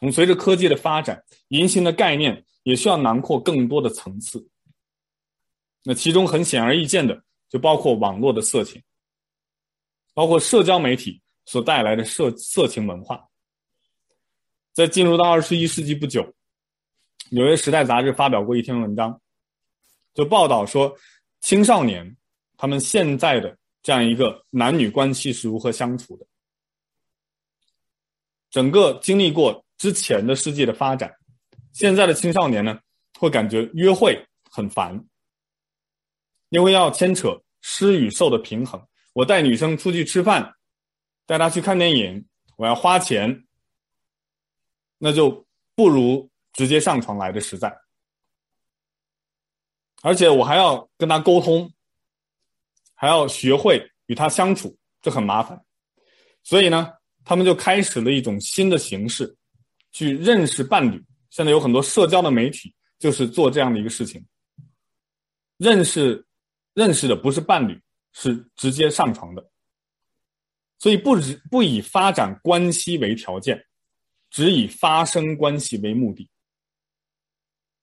[0.00, 4.46] 我们随着科技的发展，淫行的概念也需要囊括更多的层次。
[5.82, 8.82] 那其中很显而易见的，就包括网络的色情，
[10.12, 13.26] 包括社交媒体所带来的色色情文化。
[14.74, 16.22] 在进入到二十一世纪不久，
[17.30, 19.18] 《纽约时代》杂志发表过一篇文章，
[20.12, 20.94] 就报道说，
[21.40, 22.14] 青少年
[22.58, 26.26] 他们现在的这样一个男女关系是如何相处的。
[28.50, 31.17] 整个经历过之前的世界的发展，
[31.78, 32.76] 现在的青少年呢，
[33.20, 34.20] 会感觉约会
[34.50, 35.00] 很烦。
[36.48, 40.56] 因为要牵扯施与受的平衡，我带女生出去吃饭，
[41.24, 42.26] 带她去看电影，
[42.56, 43.46] 我要花钱，
[44.98, 47.72] 那就不如直接上床来的实在。
[50.02, 51.72] 而且我还要跟她沟通，
[52.92, 55.64] 还要学会与她相处，这很麻烦。
[56.42, 56.92] 所以呢，
[57.24, 59.36] 他们就开始了一种新的形式，
[59.92, 61.00] 去认识伴侣。
[61.30, 64.24] 现在有很多社交的媒体就是做这样的一个事情，
[65.56, 66.24] 认识。
[66.74, 67.76] 认识的不是伴侣，
[68.12, 69.50] 是直接上床的，
[70.78, 73.66] 所以不只不以发展关系为条件，
[74.30, 76.30] 只以发生关系为目的。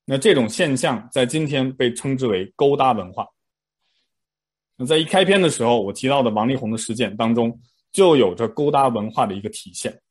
[0.06, 3.28] 那这种现象在今天被称之为勾搭文化。
[4.78, 7.60] 那在一开篇的时候，我提到的王力宏的事件当中，
[7.92, 10.02] 就有着勾搭文化的一个体现，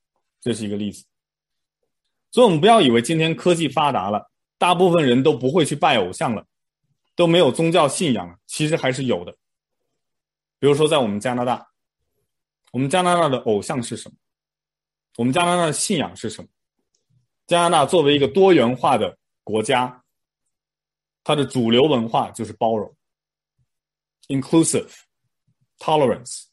[0.43, 1.07] 这是一个例子。
[2.35, 4.29] 所以，我们不要以为今天科技发达了，
[4.59, 6.45] 大部分人都不会去拜偶像了。
[7.15, 9.31] 都没有宗教信仰了，其实还是有的。
[10.59, 11.65] 比如说，在我们加拿大，
[12.73, 14.17] 我们加拿大的偶像是什么？
[15.17, 16.49] 我们加拿大的信仰是什么？
[17.47, 20.03] 加拿大作为一个多元化的国家，
[21.23, 22.93] 它的主流文化就是包容
[24.27, 24.93] （inclusive,
[25.79, 26.47] tolerance）。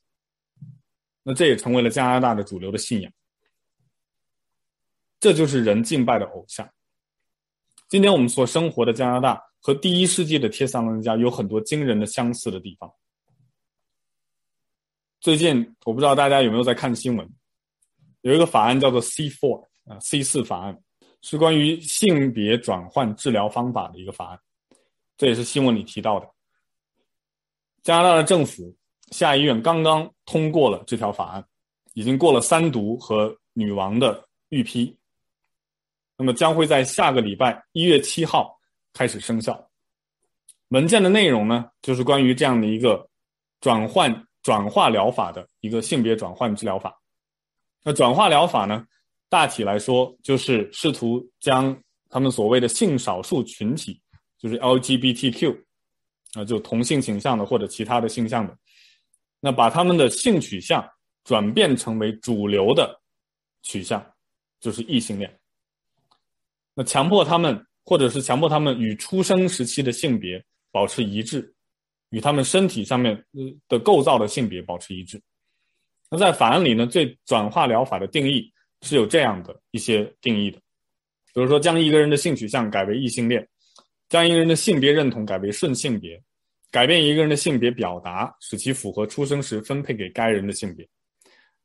[1.24, 3.12] 那这也成为了加拿大的主流的信仰。
[5.22, 6.70] 这就是人敬拜的偶像。
[7.88, 9.42] 今天我们所生活的加拿大。
[9.64, 12.92] 和第一世纪的帖撒罗尼迦有很多惊人的相似的地方。
[15.20, 17.30] 最近我不知道大家有没有在看新闻，
[18.22, 20.82] 有一个法案叫做 C four 啊，C4 法案
[21.22, 24.40] 是关于性别转换治疗方法的一个法案，
[25.16, 26.28] 这也是新闻里提到的。
[27.84, 28.76] 加拿大的政府
[29.12, 31.46] 下议院刚刚通过了这条法案，
[31.94, 34.98] 已经过了三读和女王的预批，
[36.22, 38.58] 那么将会在下个礼拜一月七号。
[38.94, 39.70] 开始生效。
[40.68, 43.08] 文件的内容呢，就是关于这样的一个
[43.62, 46.94] 转换转化疗法的一个性别转换治疗法。
[47.84, 48.86] 那转化疗法呢，
[49.30, 51.74] 大体来说就是试图将
[52.10, 53.98] 他们所谓的性少数群体，
[54.38, 55.58] 就是 LGBTQ
[56.34, 58.54] 啊，就同性倾向的或者其他的性向的，
[59.40, 60.86] 那把他们的性取向
[61.24, 63.00] 转变成为主流的
[63.64, 64.06] 取向，
[64.60, 65.41] 就是异性恋。
[66.84, 67.66] 强迫他们。
[67.84, 71.52] 或者是强迫他们与出生时期的性别保持一致，
[72.12, 73.22] 与他们身体上面
[73.68, 75.20] 的构造的性别保持一致。
[76.12, 78.50] 那在法案里呢，对转化疗法的定义
[78.84, 80.60] 是有这样的一些定义的，
[81.34, 83.46] 比如说将一个人的性取向改为异性恋，
[84.10, 86.22] 将一个人的性别认同改为顺性别，
[86.70, 90.88] 改变一个人的性别表达，使其符合出生时分配给该人的性别，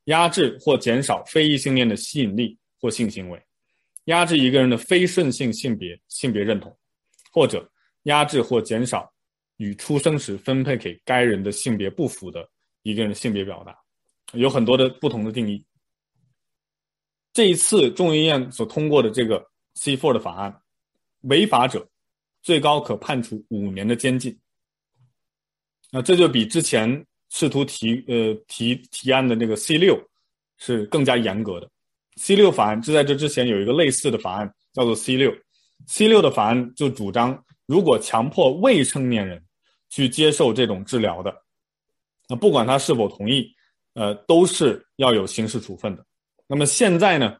[0.05, 3.41] 压制或减少非异性恋的吸引力或性行为。
[4.07, 6.77] 压制一个人的非顺性性别性别认同，
[7.31, 7.71] 或者
[8.05, 9.13] 压制或减少
[9.59, 12.49] 与出生时分配给该人的性别不符的
[12.83, 13.77] 一个人的性别表达，
[14.33, 15.65] 有很多的不同的定义。
[17.33, 19.45] 这一次众议院所通过的这个
[19.75, 20.63] C4 的法案，
[21.23, 21.87] 违法者
[22.43, 24.39] 最高可判处五年的监禁。
[25.91, 30.03] 那这就比之前试图提呃提提案的那个 C6
[30.59, 31.71] 是更加严格的。
[32.17, 35.33] C 六法案，就在这之前有一个类似的法案，叫做 C 六。
[35.87, 39.45] C 六的法案就主张，如果强迫未成年人
[39.91, 41.35] 去接受这种治疗的，
[42.29, 43.55] 那不管他是否同意，
[43.93, 46.05] 呃，都是要有刑事处分的。
[46.47, 47.37] 那么现在呢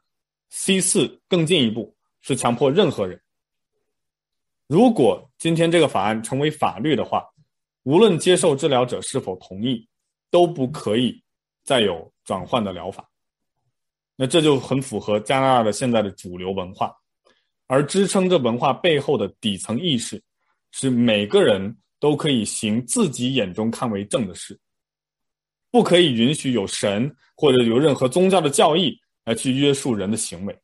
[0.51, 3.21] ，C 四更进一步，是强迫任何人。
[4.67, 7.25] 如果今天这个法案成为法律的话，
[7.85, 9.89] 无论接受治疗者是否同意，
[10.31, 11.23] 都不可以
[11.65, 13.09] 再有转换的疗法。
[14.17, 16.91] 那这就很符合加拿大的现在的主流文化，
[17.67, 20.23] 而支撑这文化背后的底层意识，
[20.71, 24.59] 是每个人都可以行自己眼中看为正的事，
[25.71, 30.59] 不可以允许有神或者有任何宗教的教义来去约束人的行为。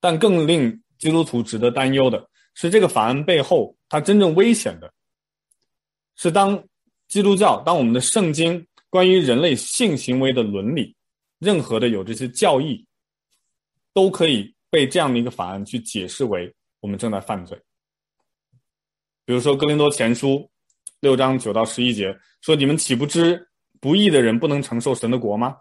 [0.00, 4.92] 但更令基督徒值得担忧的是这个法案背后它真正危险的，
[6.14, 6.62] 是当
[7.08, 10.93] 基督教、当我们的圣经关于人类性行为的伦理，
[11.44, 12.84] 任何的有这些教义，
[13.92, 17.56] 都可以被这样的一个法案去解释为我们正在犯罪。
[19.26, 20.28] 比如说《哥林多前书》
[21.00, 23.46] 六章九到十一节说：“你们岂不知
[23.80, 25.56] 不义的人不能承受神的国吗？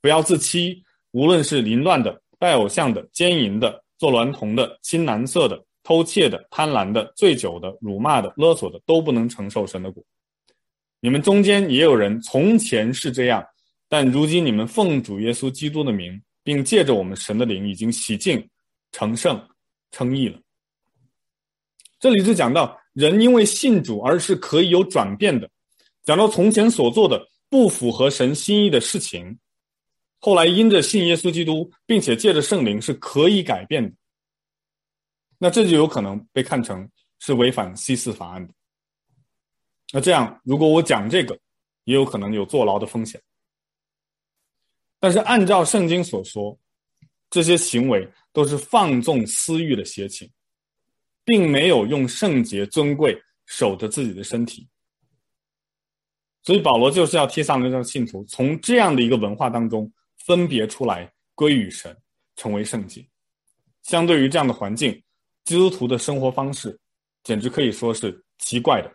[0.00, 10.02] 不要自欺，无论是淫乱的、拜偶像的、奸淫的、做娈童的、亲男色的、偷窃的、贪婪的、醉酒的、辱骂的、勒索的，都不能承受神的国。
[11.00, 13.44] 你们中间也有人从前是这样，
[13.88, 18.48] 但如今你们奉主耶稣基督的名，并借着我们神的灵，已经洗净、
[18.92, 19.48] 成圣、
[19.90, 20.38] 称义了。”
[21.98, 22.78] 这里就讲到。
[22.94, 25.48] 人因为信主而是可以有转变的，
[26.02, 29.38] 讲到从前所做的不符合神心意的事情，
[30.18, 33.94] 后来因着信耶稣基督，并且借着圣灵是可以改变的。
[35.38, 38.52] 那这就有可能被看成是违反西四法案的。
[39.92, 41.38] 那这样，如果我讲这个，
[41.84, 43.22] 也有可能有坐牢的风险。
[45.00, 46.58] 但是按照圣经所说，
[47.30, 50.30] 这些行为都是放纵私欲的邪情。
[51.28, 54.66] 并没有用圣洁尊贵守着自己的身体，
[56.42, 59.92] 所以保罗就是要贴上那张信徒从这样的一个文化当中
[60.24, 61.94] 分别出来，归于神，
[62.34, 63.06] 成为圣洁。
[63.82, 64.90] 相对于这样的环境，
[65.44, 66.80] 基督徒的生活方式
[67.22, 68.90] 简直可以说是奇怪的。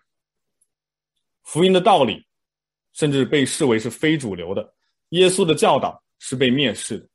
[1.43, 2.26] 福音的道理
[2.93, 4.74] 甚至被视为是非主流的，
[5.14, 7.07] 耶稣的教导是被蔑视的。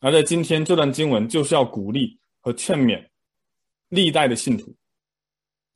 [0.00, 3.02] 而在今天，这段经文就是要鼓励和劝勉。
[3.88, 4.74] 历代的信徒，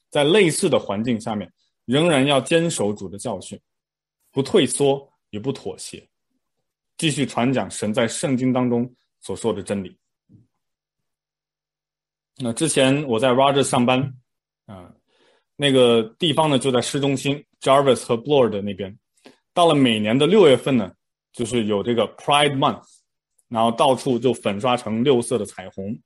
[0.09, 1.51] 在类似的环境下面，
[1.85, 3.59] 仍然要坚守主的教训，
[4.33, 6.05] 不退缩，也不妥协，
[6.99, 9.97] 继续传讲神在圣经当中所说的真理。
[12.39, 14.13] 那之前我在 Rogers 上班，
[14.67, 14.93] 啊，
[15.55, 18.99] 那个地方呢就在市中心，Jarvis 和 Bloor 的那边。
[19.53, 20.93] 到了每年的六月份呢，
[21.33, 22.85] 就是有这个 Pride Month，
[23.49, 25.99] 然后到处就粉刷成六色的彩虹。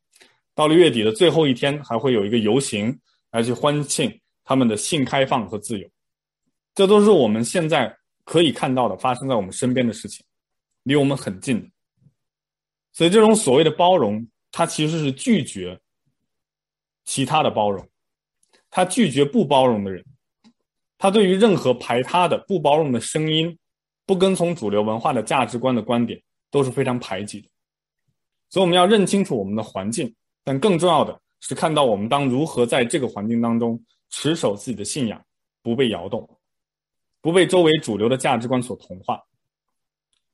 [0.55, 2.99] 到了月底的最后一天，还会有一个游行
[3.32, 5.88] 来去欢庆他们的性开放和自由。
[6.74, 10.24] 这都是我们现在可以看到的，发生在我们身边的事情，
[10.84, 11.70] 离我们很近。
[12.92, 15.80] 所以，这种所谓的包容，它其实是拒绝
[17.05, 17.88] 其他的包容，
[18.70, 20.05] 它拒绝不包容的人，
[21.05, 23.55] 他对于任何排他的、不包容的声音、
[24.07, 26.18] 不跟从主流文化的价值观的观点，
[26.50, 27.48] 都是非常排挤的。
[28.48, 30.14] 所以，我们要认清楚我们的环境。
[30.42, 33.78] 但更重要的是，看到我们当如何在这个环境当中
[34.09, 35.22] 持守自己的信仰，
[35.62, 36.26] 不被摇动，
[37.20, 39.20] 不被周围主流的价值观所同化。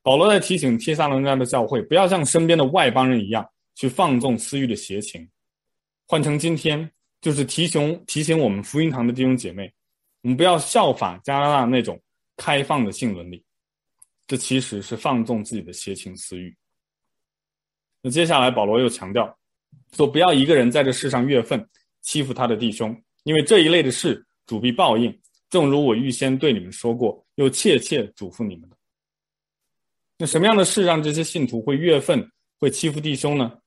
[0.03, 3.45] 保罗在提醒帖撒罗尼迦的教会，不要像身边的外邦人一样
[3.75, 5.29] 去放纵私欲的邪情。
[6.07, 6.89] 换成今天，
[7.21, 9.73] 就是提醒提醒我们福音堂的弟兄姐妹，
[10.23, 12.01] 我们不要效法加拿大那种
[12.37, 13.45] 开放的性伦理，
[14.27, 16.57] 这其实是放纵自己的邪情私欲。
[18.03, 19.37] 那接下来，保罗又强调。
[19.93, 21.69] 说不要一个人在这世上越愤，
[22.01, 25.17] 欺负他的弟兄，因为这一类的事主必报应。
[25.49, 28.77] 正如我预先对你们说过，又切切嘱咐你们的。
[30.17, 33.59] 那什么样的事让这些信徒会越愤，会欺负弟兄呢？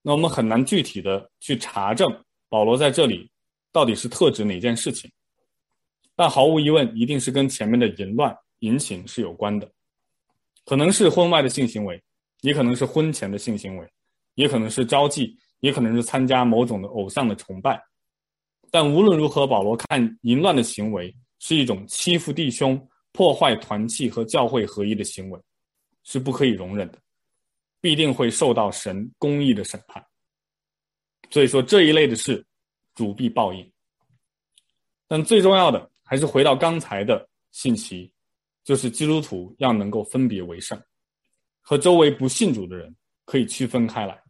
[0.00, 2.10] 那我们很难具体的去查证
[2.48, 3.30] 保罗在这里
[3.70, 5.10] 到底是特指哪件事情，
[6.22, 9.68] 但毫无疑问，一定是跟前面的淫乱、淫情是有关的，
[10.64, 12.00] 可能是婚外的性行为，
[12.42, 13.92] 也可能是婚前的性行为。
[14.36, 17.82] 也可能是招妓，也可能是参加某种的偶像的崇拜，
[18.70, 25.40] 但无论如何，保罗看淫乱的行为是一种欺负弟兄、破坏团契和教会合一的行为，
[26.04, 26.98] 是不可以容忍的，
[27.80, 30.00] 必定会受到神公义的审判。
[31.30, 32.46] 所以说这一类的事，
[32.94, 33.68] 主必报应。
[35.08, 38.12] 但最重要的还是回到刚才的信息，
[38.64, 40.80] 就是基督徒要能够分别为圣，
[41.60, 42.94] 和周围不信主的人
[43.24, 44.20] 可以区分开来。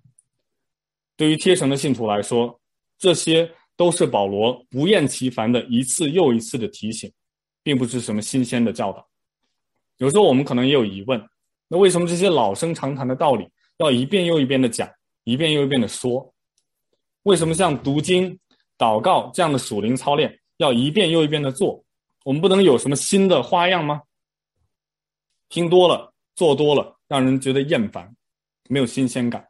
[1.16, 2.60] 对于贴神的信徒来说，
[2.98, 7.12] 这些都是保罗不厌其烦的一次又一次的提醒，
[7.62, 9.06] 并不是什么新鲜的教导。
[9.98, 11.20] 有时候我们可能也有疑问：
[11.68, 13.48] 那为什么这些老生常谈的道理
[13.78, 14.88] 要一遍又一遍的讲，
[15.24, 16.32] 一遍又一遍的说？
[17.24, 18.36] 为什么像读经、
[18.76, 21.84] 祷告这样的属灵操练要一遍又一遍的做？
[22.24, 24.00] 我们不能有什么新的花样吗？
[25.48, 28.14] 听多了，做多了，让人觉得厌烦，
[28.68, 29.44] 没有新鲜感。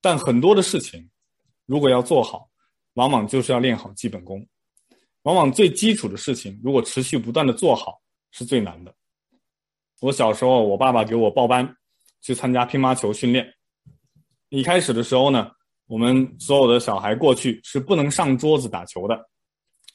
[0.00, 1.10] 但很多的事情，
[1.66, 2.48] 如果要做好，
[2.94, 4.44] 往往就是要练好基本功。
[5.24, 8.92] 往往最基础的事情，如果持续不断的做好，是最难的。
[10.00, 11.76] 我小时候，我爸爸给我报班
[12.22, 13.46] 去参加乒乓球训练。
[14.48, 15.52] 一开始的时候呢，
[15.86, 19.30] 我们所有的小孩过去是不能上桌子打球的，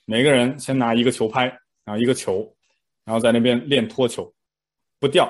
[0.10, 1.44] 每个人先拿一个球拍，
[1.84, 2.50] 然后一个球，
[3.04, 4.34] 然后在那边练拖球，
[5.00, 5.26] 不掉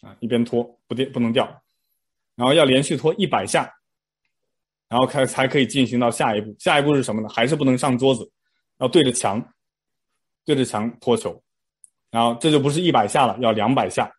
[0.00, 1.44] 啊，一边拖不掉不能掉，
[2.34, 3.70] 然后要连续拖一百下，
[4.88, 6.56] 然后开才可以进行到下一步。
[6.58, 7.28] 下一步是什么呢？
[7.28, 8.26] 还是不能上桌子，
[8.78, 9.46] 要对着墙，
[10.46, 11.38] 对着墙拖球，
[12.10, 14.10] 然后这就不是一百下了，要两百下，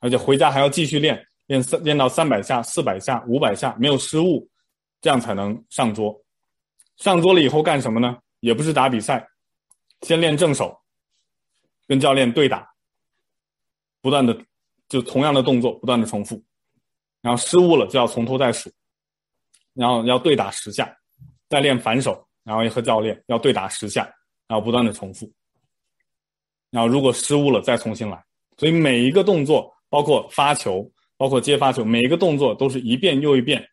[0.00, 4.48] 而且回家还要继续练，练三练到三百下、四百下、五百下，没有失误。
[5.00, 6.16] 这样才能上桌。
[6.96, 8.16] 上桌了以后干什么呢？
[8.38, 9.28] 也不是打比赛，
[10.02, 10.80] 先练正手，
[11.88, 12.72] 跟教练对打，
[14.00, 14.36] 不断的
[14.88, 16.42] 就同样的动作不断的重复，
[17.20, 18.70] 然后失误了就要从头再数，
[19.72, 20.96] 然后要对打十下，
[21.48, 24.04] 再练反手，然后和教练要对打十下，
[24.46, 25.32] 然后不断的重复，
[26.70, 28.24] 然后如果失误了再重新来。
[28.58, 33.68] 所以每一个动作，包括发球，包括接发球，每一个动作都是一遍又一遍。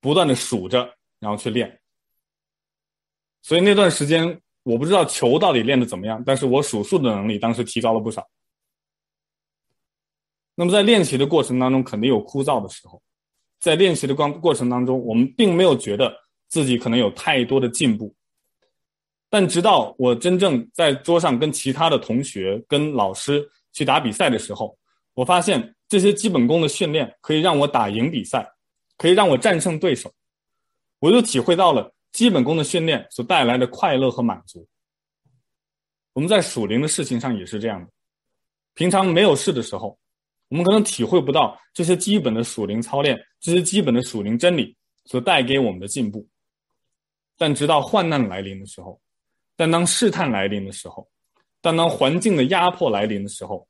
[0.00, 1.80] 不断的数着，然后去练。
[3.40, 8.28] 所以那段时间，我不知道球到底练得怎么样，但是我数数的能力当时提高了不少。
[10.54, 13.02] 那么在练习的过程当中，肯定有枯燥的时候，
[13.58, 16.14] 在练习的过过程当中，我们并没有觉得
[16.48, 18.14] 自己可能有太多的进步。
[19.30, 24.78] 但直到我真正在桌上跟其他的同学、跟老师去打比赛的时候，
[25.14, 28.48] 我发现这些基本功的训练可以让我打赢比赛。
[28.98, 30.12] 可以让我战胜对手，
[31.00, 34.66] 我就体会到了基本功的训练所带来的快乐和满足。
[36.12, 37.90] 我们在属灵的事情上也是这样的，
[38.74, 39.98] 平常没有事的时候，
[40.48, 46.28] 我们可能体会不到这些基本的属灵操练，这些基本的属灵真理所带给我们的进步。
[47.38, 49.00] 但直到患难来临的时候，
[49.56, 51.10] 但当试探来临的时候，
[51.60, 53.66] 但当环境的压迫来临的时候，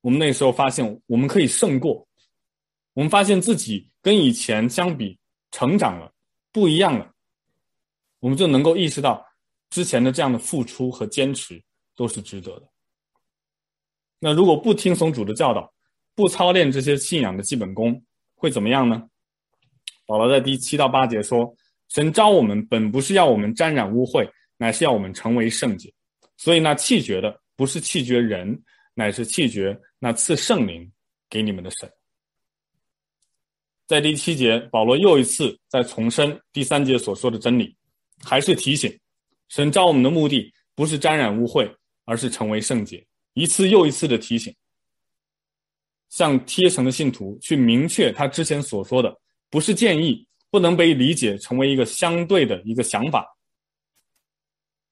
[0.00, 2.06] 我们那时候发现我们可以胜过。
[2.94, 5.18] 我们发现自己跟以前相比
[5.50, 6.12] 成长了，
[6.52, 7.10] 不一样了，
[8.20, 9.26] 我们就能够意识到
[9.70, 11.60] 之前的这样的付出和坚持
[11.96, 12.68] 都是值得的。
[14.18, 15.72] 那如果不听从主的教导，
[16.14, 19.02] 不操练这些信仰的基本功，会怎么样呢？
[20.06, 21.56] 保罗在第七到八节说
[21.88, 25.92] ：“神召我们本不是要我们沾染污秽，乃是要我们成为圣洁。
[26.36, 28.62] 所以那弃绝的不是弃绝人，
[28.94, 30.92] 乃是弃绝那赐圣灵
[31.30, 31.90] 给你们的神。”
[33.86, 37.76] 在第七节，保罗又一次在重申第三节所说的真理，
[38.22, 38.98] 还是提醒
[39.48, 41.70] 神召我们的目的不是沾染污秽，
[42.04, 43.04] 而是成为圣洁。
[43.34, 44.54] 一次又一次的提醒，
[46.08, 49.14] 向贴城的信徒去明确他之前所说的，
[49.50, 53.26] 不是建议，不能被理解成为一个相对的一个想法。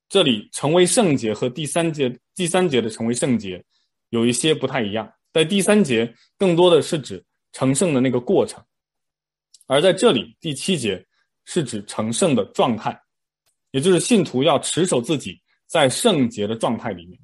[0.08, 3.64] 这里成为圣洁和第三节第三节的成为圣洁
[4.08, 8.62] 有一些不太一样，在第三节更多的是指成圣的那个过程。
[9.70, 11.06] 而在这里，第七节
[11.44, 13.00] 是指成圣的状态，
[13.70, 17.16] 也就是信徒要持守自己在圣洁的状态里面。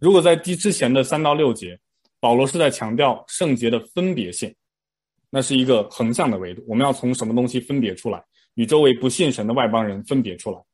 [0.00, 1.76] 如果在第之前的三到六节，
[2.20, 4.54] 保罗是在强调圣洁的分别性，
[5.28, 8.24] 那是一个横向的维度，我们要从什么东西分别出来，
[8.54, 10.64] 与周围不信神的外邦人分别出来。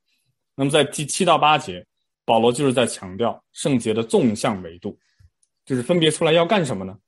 [0.54, 1.82] 那么在第七到八节，
[2.26, 4.94] 保罗就是在强调圣洁的纵向维度，
[5.64, 6.98] 就是分别出来要干什么呢？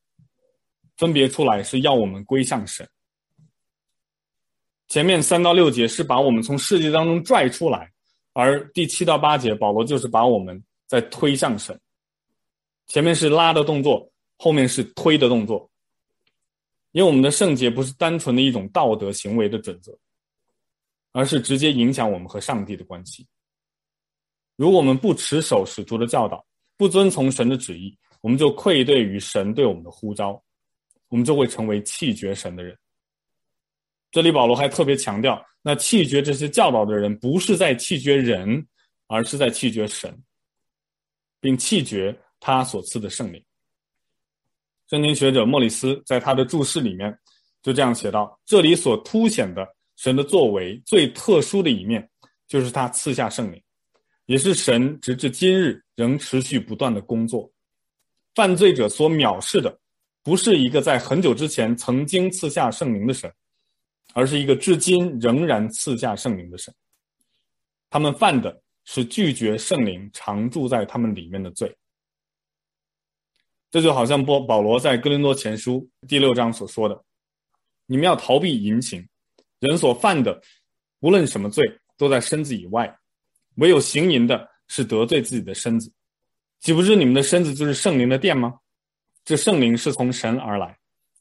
[0.97, 2.89] 分别出来是要我们归向神。
[4.91, 7.89] 前面三到六节是把我们从世界当中拽出来，
[8.33, 11.81] 而第七到八节保罗就是把我们再推向神。
[12.89, 15.71] 前面是拉的动作，后面是推的动作。
[16.91, 19.97] 因为我们的圣洁不是单纯的一种道德行为的准则，
[21.13, 23.25] 而是直接影响我们和上帝的关系。
[24.57, 26.45] 如果我们不持守使徒的教导，
[26.77, 30.43] 不遵从神的旨意，我们就愧对于神对我们的呼召，
[31.11, 32.77] 我们就会成为弃绝神的人。
[34.11, 38.67] 这里保罗还特别强调，那弃绝这些教导的人，不是在弃绝人，
[39.07, 40.17] 而是在弃绝神，
[41.41, 43.43] 并弃绝他所赐的圣灵。
[44.89, 47.17] 圣经学者莫里斯在他的注释里面
[47.63, 49.65] 就这样写道：这里所凸显的
[49.97, 52.09] 神的作为最特殊的一面，
[52.49, 53.63] 就是他赐下圣灵，
[54.27, 57.49] 也是神直至今日仍持续不断的工作。
[58.35, 59.79] 犯罪者所藐视的，
[60.25, 63.33] 不是一个在很久之前曾经赐下圣灵的神。
[64.13, 66.75] 而是一个至今仍然赐下圣灵的神，
[67.89, 71.75] 他们犯的是拒绝圣灵常住在他们里面的罪。
[73.71, 77.05] 这就好像波保罗在哥林多前书第六章所说的
[77.87, 79.07] ：“你们要逃避淫情，
[79.61, 80.43] 人所犯的
[80.99, 81.65] 无论什么罪
[81.97, 82.99] 都在身子以外，
[83.57, 85.93] 唯有行淫的是得罪自己的身子。
[86.59, 88.59] 岂不知你们的身子就是圣灵的殿吗？
[89.25, 90.77] 这圣灵是从神而来，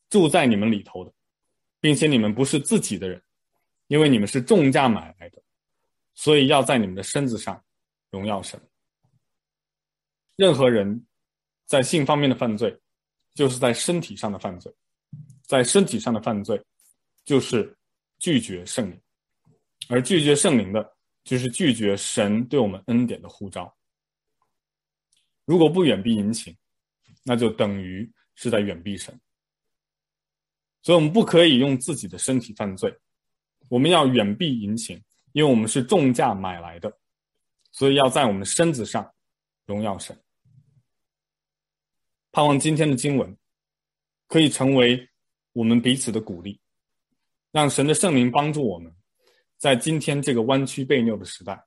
[0.10, 1.14] 住在你们里头的。”
[1.80, 3.22] 并且你们不是自己的人，
[3.88, 5.42] 因为你们是重价买来的，
[6.14, 7.64] 所以要在你们的身子上
[8.10, 8.60] 荣耀神。
[10.36, 11.06] 任何人
[11.66, 12.78] 在性方面的犯罪，
[13.34, 14.74] 就是在身体上的犯罪，
[15.44, 16.62] 在身体上的犯罪，
[17.26, 17.78] 就是
[18.18, 19.02] 拒绝圣灵，
[19.88, 23.76] 而拒绝圣灵的，就是拒绝神对我们恩典的呼召。
[25.46, 26.56] 如果不远避淫情，
[27.24, 29.20] 那就等于是在远避神。
[30.82, 32.94] 所以，我们不可以用自己的身体犯罪。
[33.68, 35.00] 我们要远避淫情，
[35.34, 36.92] 因为我们是重价买来的，
[37.72, 39.14] 所以要在我们身子上
[39.66, 40.18] 荣耀神。
[42.32, 43.38] 盼望今天的经文
[44.28, 45.08] 可以成为
[45.54, 46.60] 我们彼此的鼓励，
[47.52, 48.92] 让神的圣灵帮助我们，
[49.58, 51.64] 在今天这个弯曲悖谬的时代，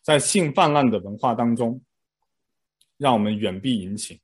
[0.00, 1.80] 在性泛滥的文化当中，
[2.96, 4.18] 让我们远避淫情，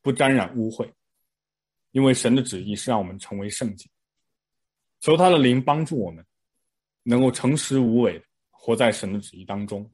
[0.00, 0.90] 不沾染污秽。
[1.92, 3.88] 因为神的旨意是让我们成为圣洁，
[5.00, 6.24] 求他的灵帮助我们，
[7.02, 9.90] 能够诚实无伪活在神的旨意当中，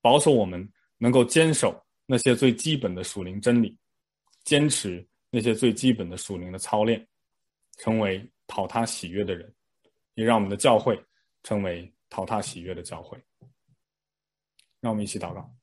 [0.00, 3.76] 保守我们能够坚守那些最基本的属灵真理，
[4.44, 7.06] 坚持那些最基本的属灵的操练，
[7.78, 9.54] 成为讨他喜悦的人，
[10.14, 10.98] 也让我们的教会
[11.42, 13.18] 成为讨他喜悦的教会。
[14.80, 15.54] 让我们一起祷告，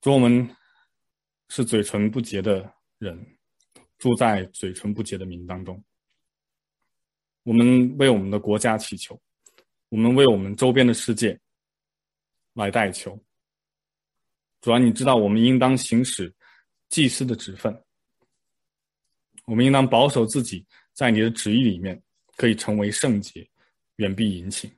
[0.00, 0.54] 主，我们
[1.48, 2.73] 是嘴唇不洁的。
[2.98, 3.18] 人
[3.98, 5.82] 住在嘴唇不洁的民当中。
[7.42, 9.20] 我们为我们的国家祈求，
[9.90, 11.38] 我们为我们周边的世界
[12.54, 13.18] 来代求。
[14.60, 16.34] 主要，你知道我们应当行使
[16.88, 17.84] 祭司的职分，
[19.44, 22.02] 我们应当保守自己在你的旨意里面
[22.36, 23.46] 可以成为圣洁，
[23.96, 24.74] 远避淫情。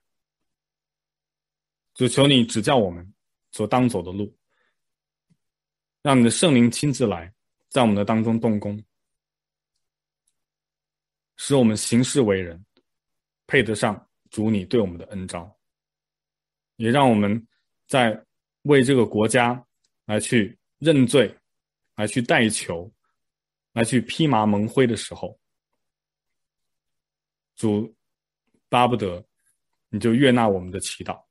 [1.95, 3.15] 主求你指教我们
[3.53, 4.37] 所当走的路，
[6.03, 7.33] 让你的圣灵亲自来。
[7.69, 8.83] 在我们的当中动工，
[11.37, 12.65] 使我们行事为人
[13.47, 15.59] 配得上主你对我们的恩召，
[16.77, 17.47] 也让我们
[17.87, 18.25] 在
[18.63, 19.63] 为这个国家
[20.07, 21.37] 来去认罪、
[21.95, 22.91] 来去代求、
[23.73, 25.39] 来去披麻蒙灰的时候，
[27.57, 27.95] 主
[28.69, 29.25] 巴不得
[29.89, 31.23] 你就悦纳我们的祈祷，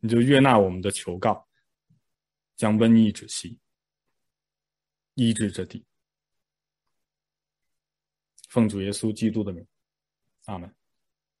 [0.00, 1.48] 你就悦纳我们的求告，
[2.56, 3.58] 将瘟疫止息。
[5.14, 5.84] 医治这地，
[8.48, 9.66] 奉主耶稣基督的名，
[10.46, 10.74] 阿门。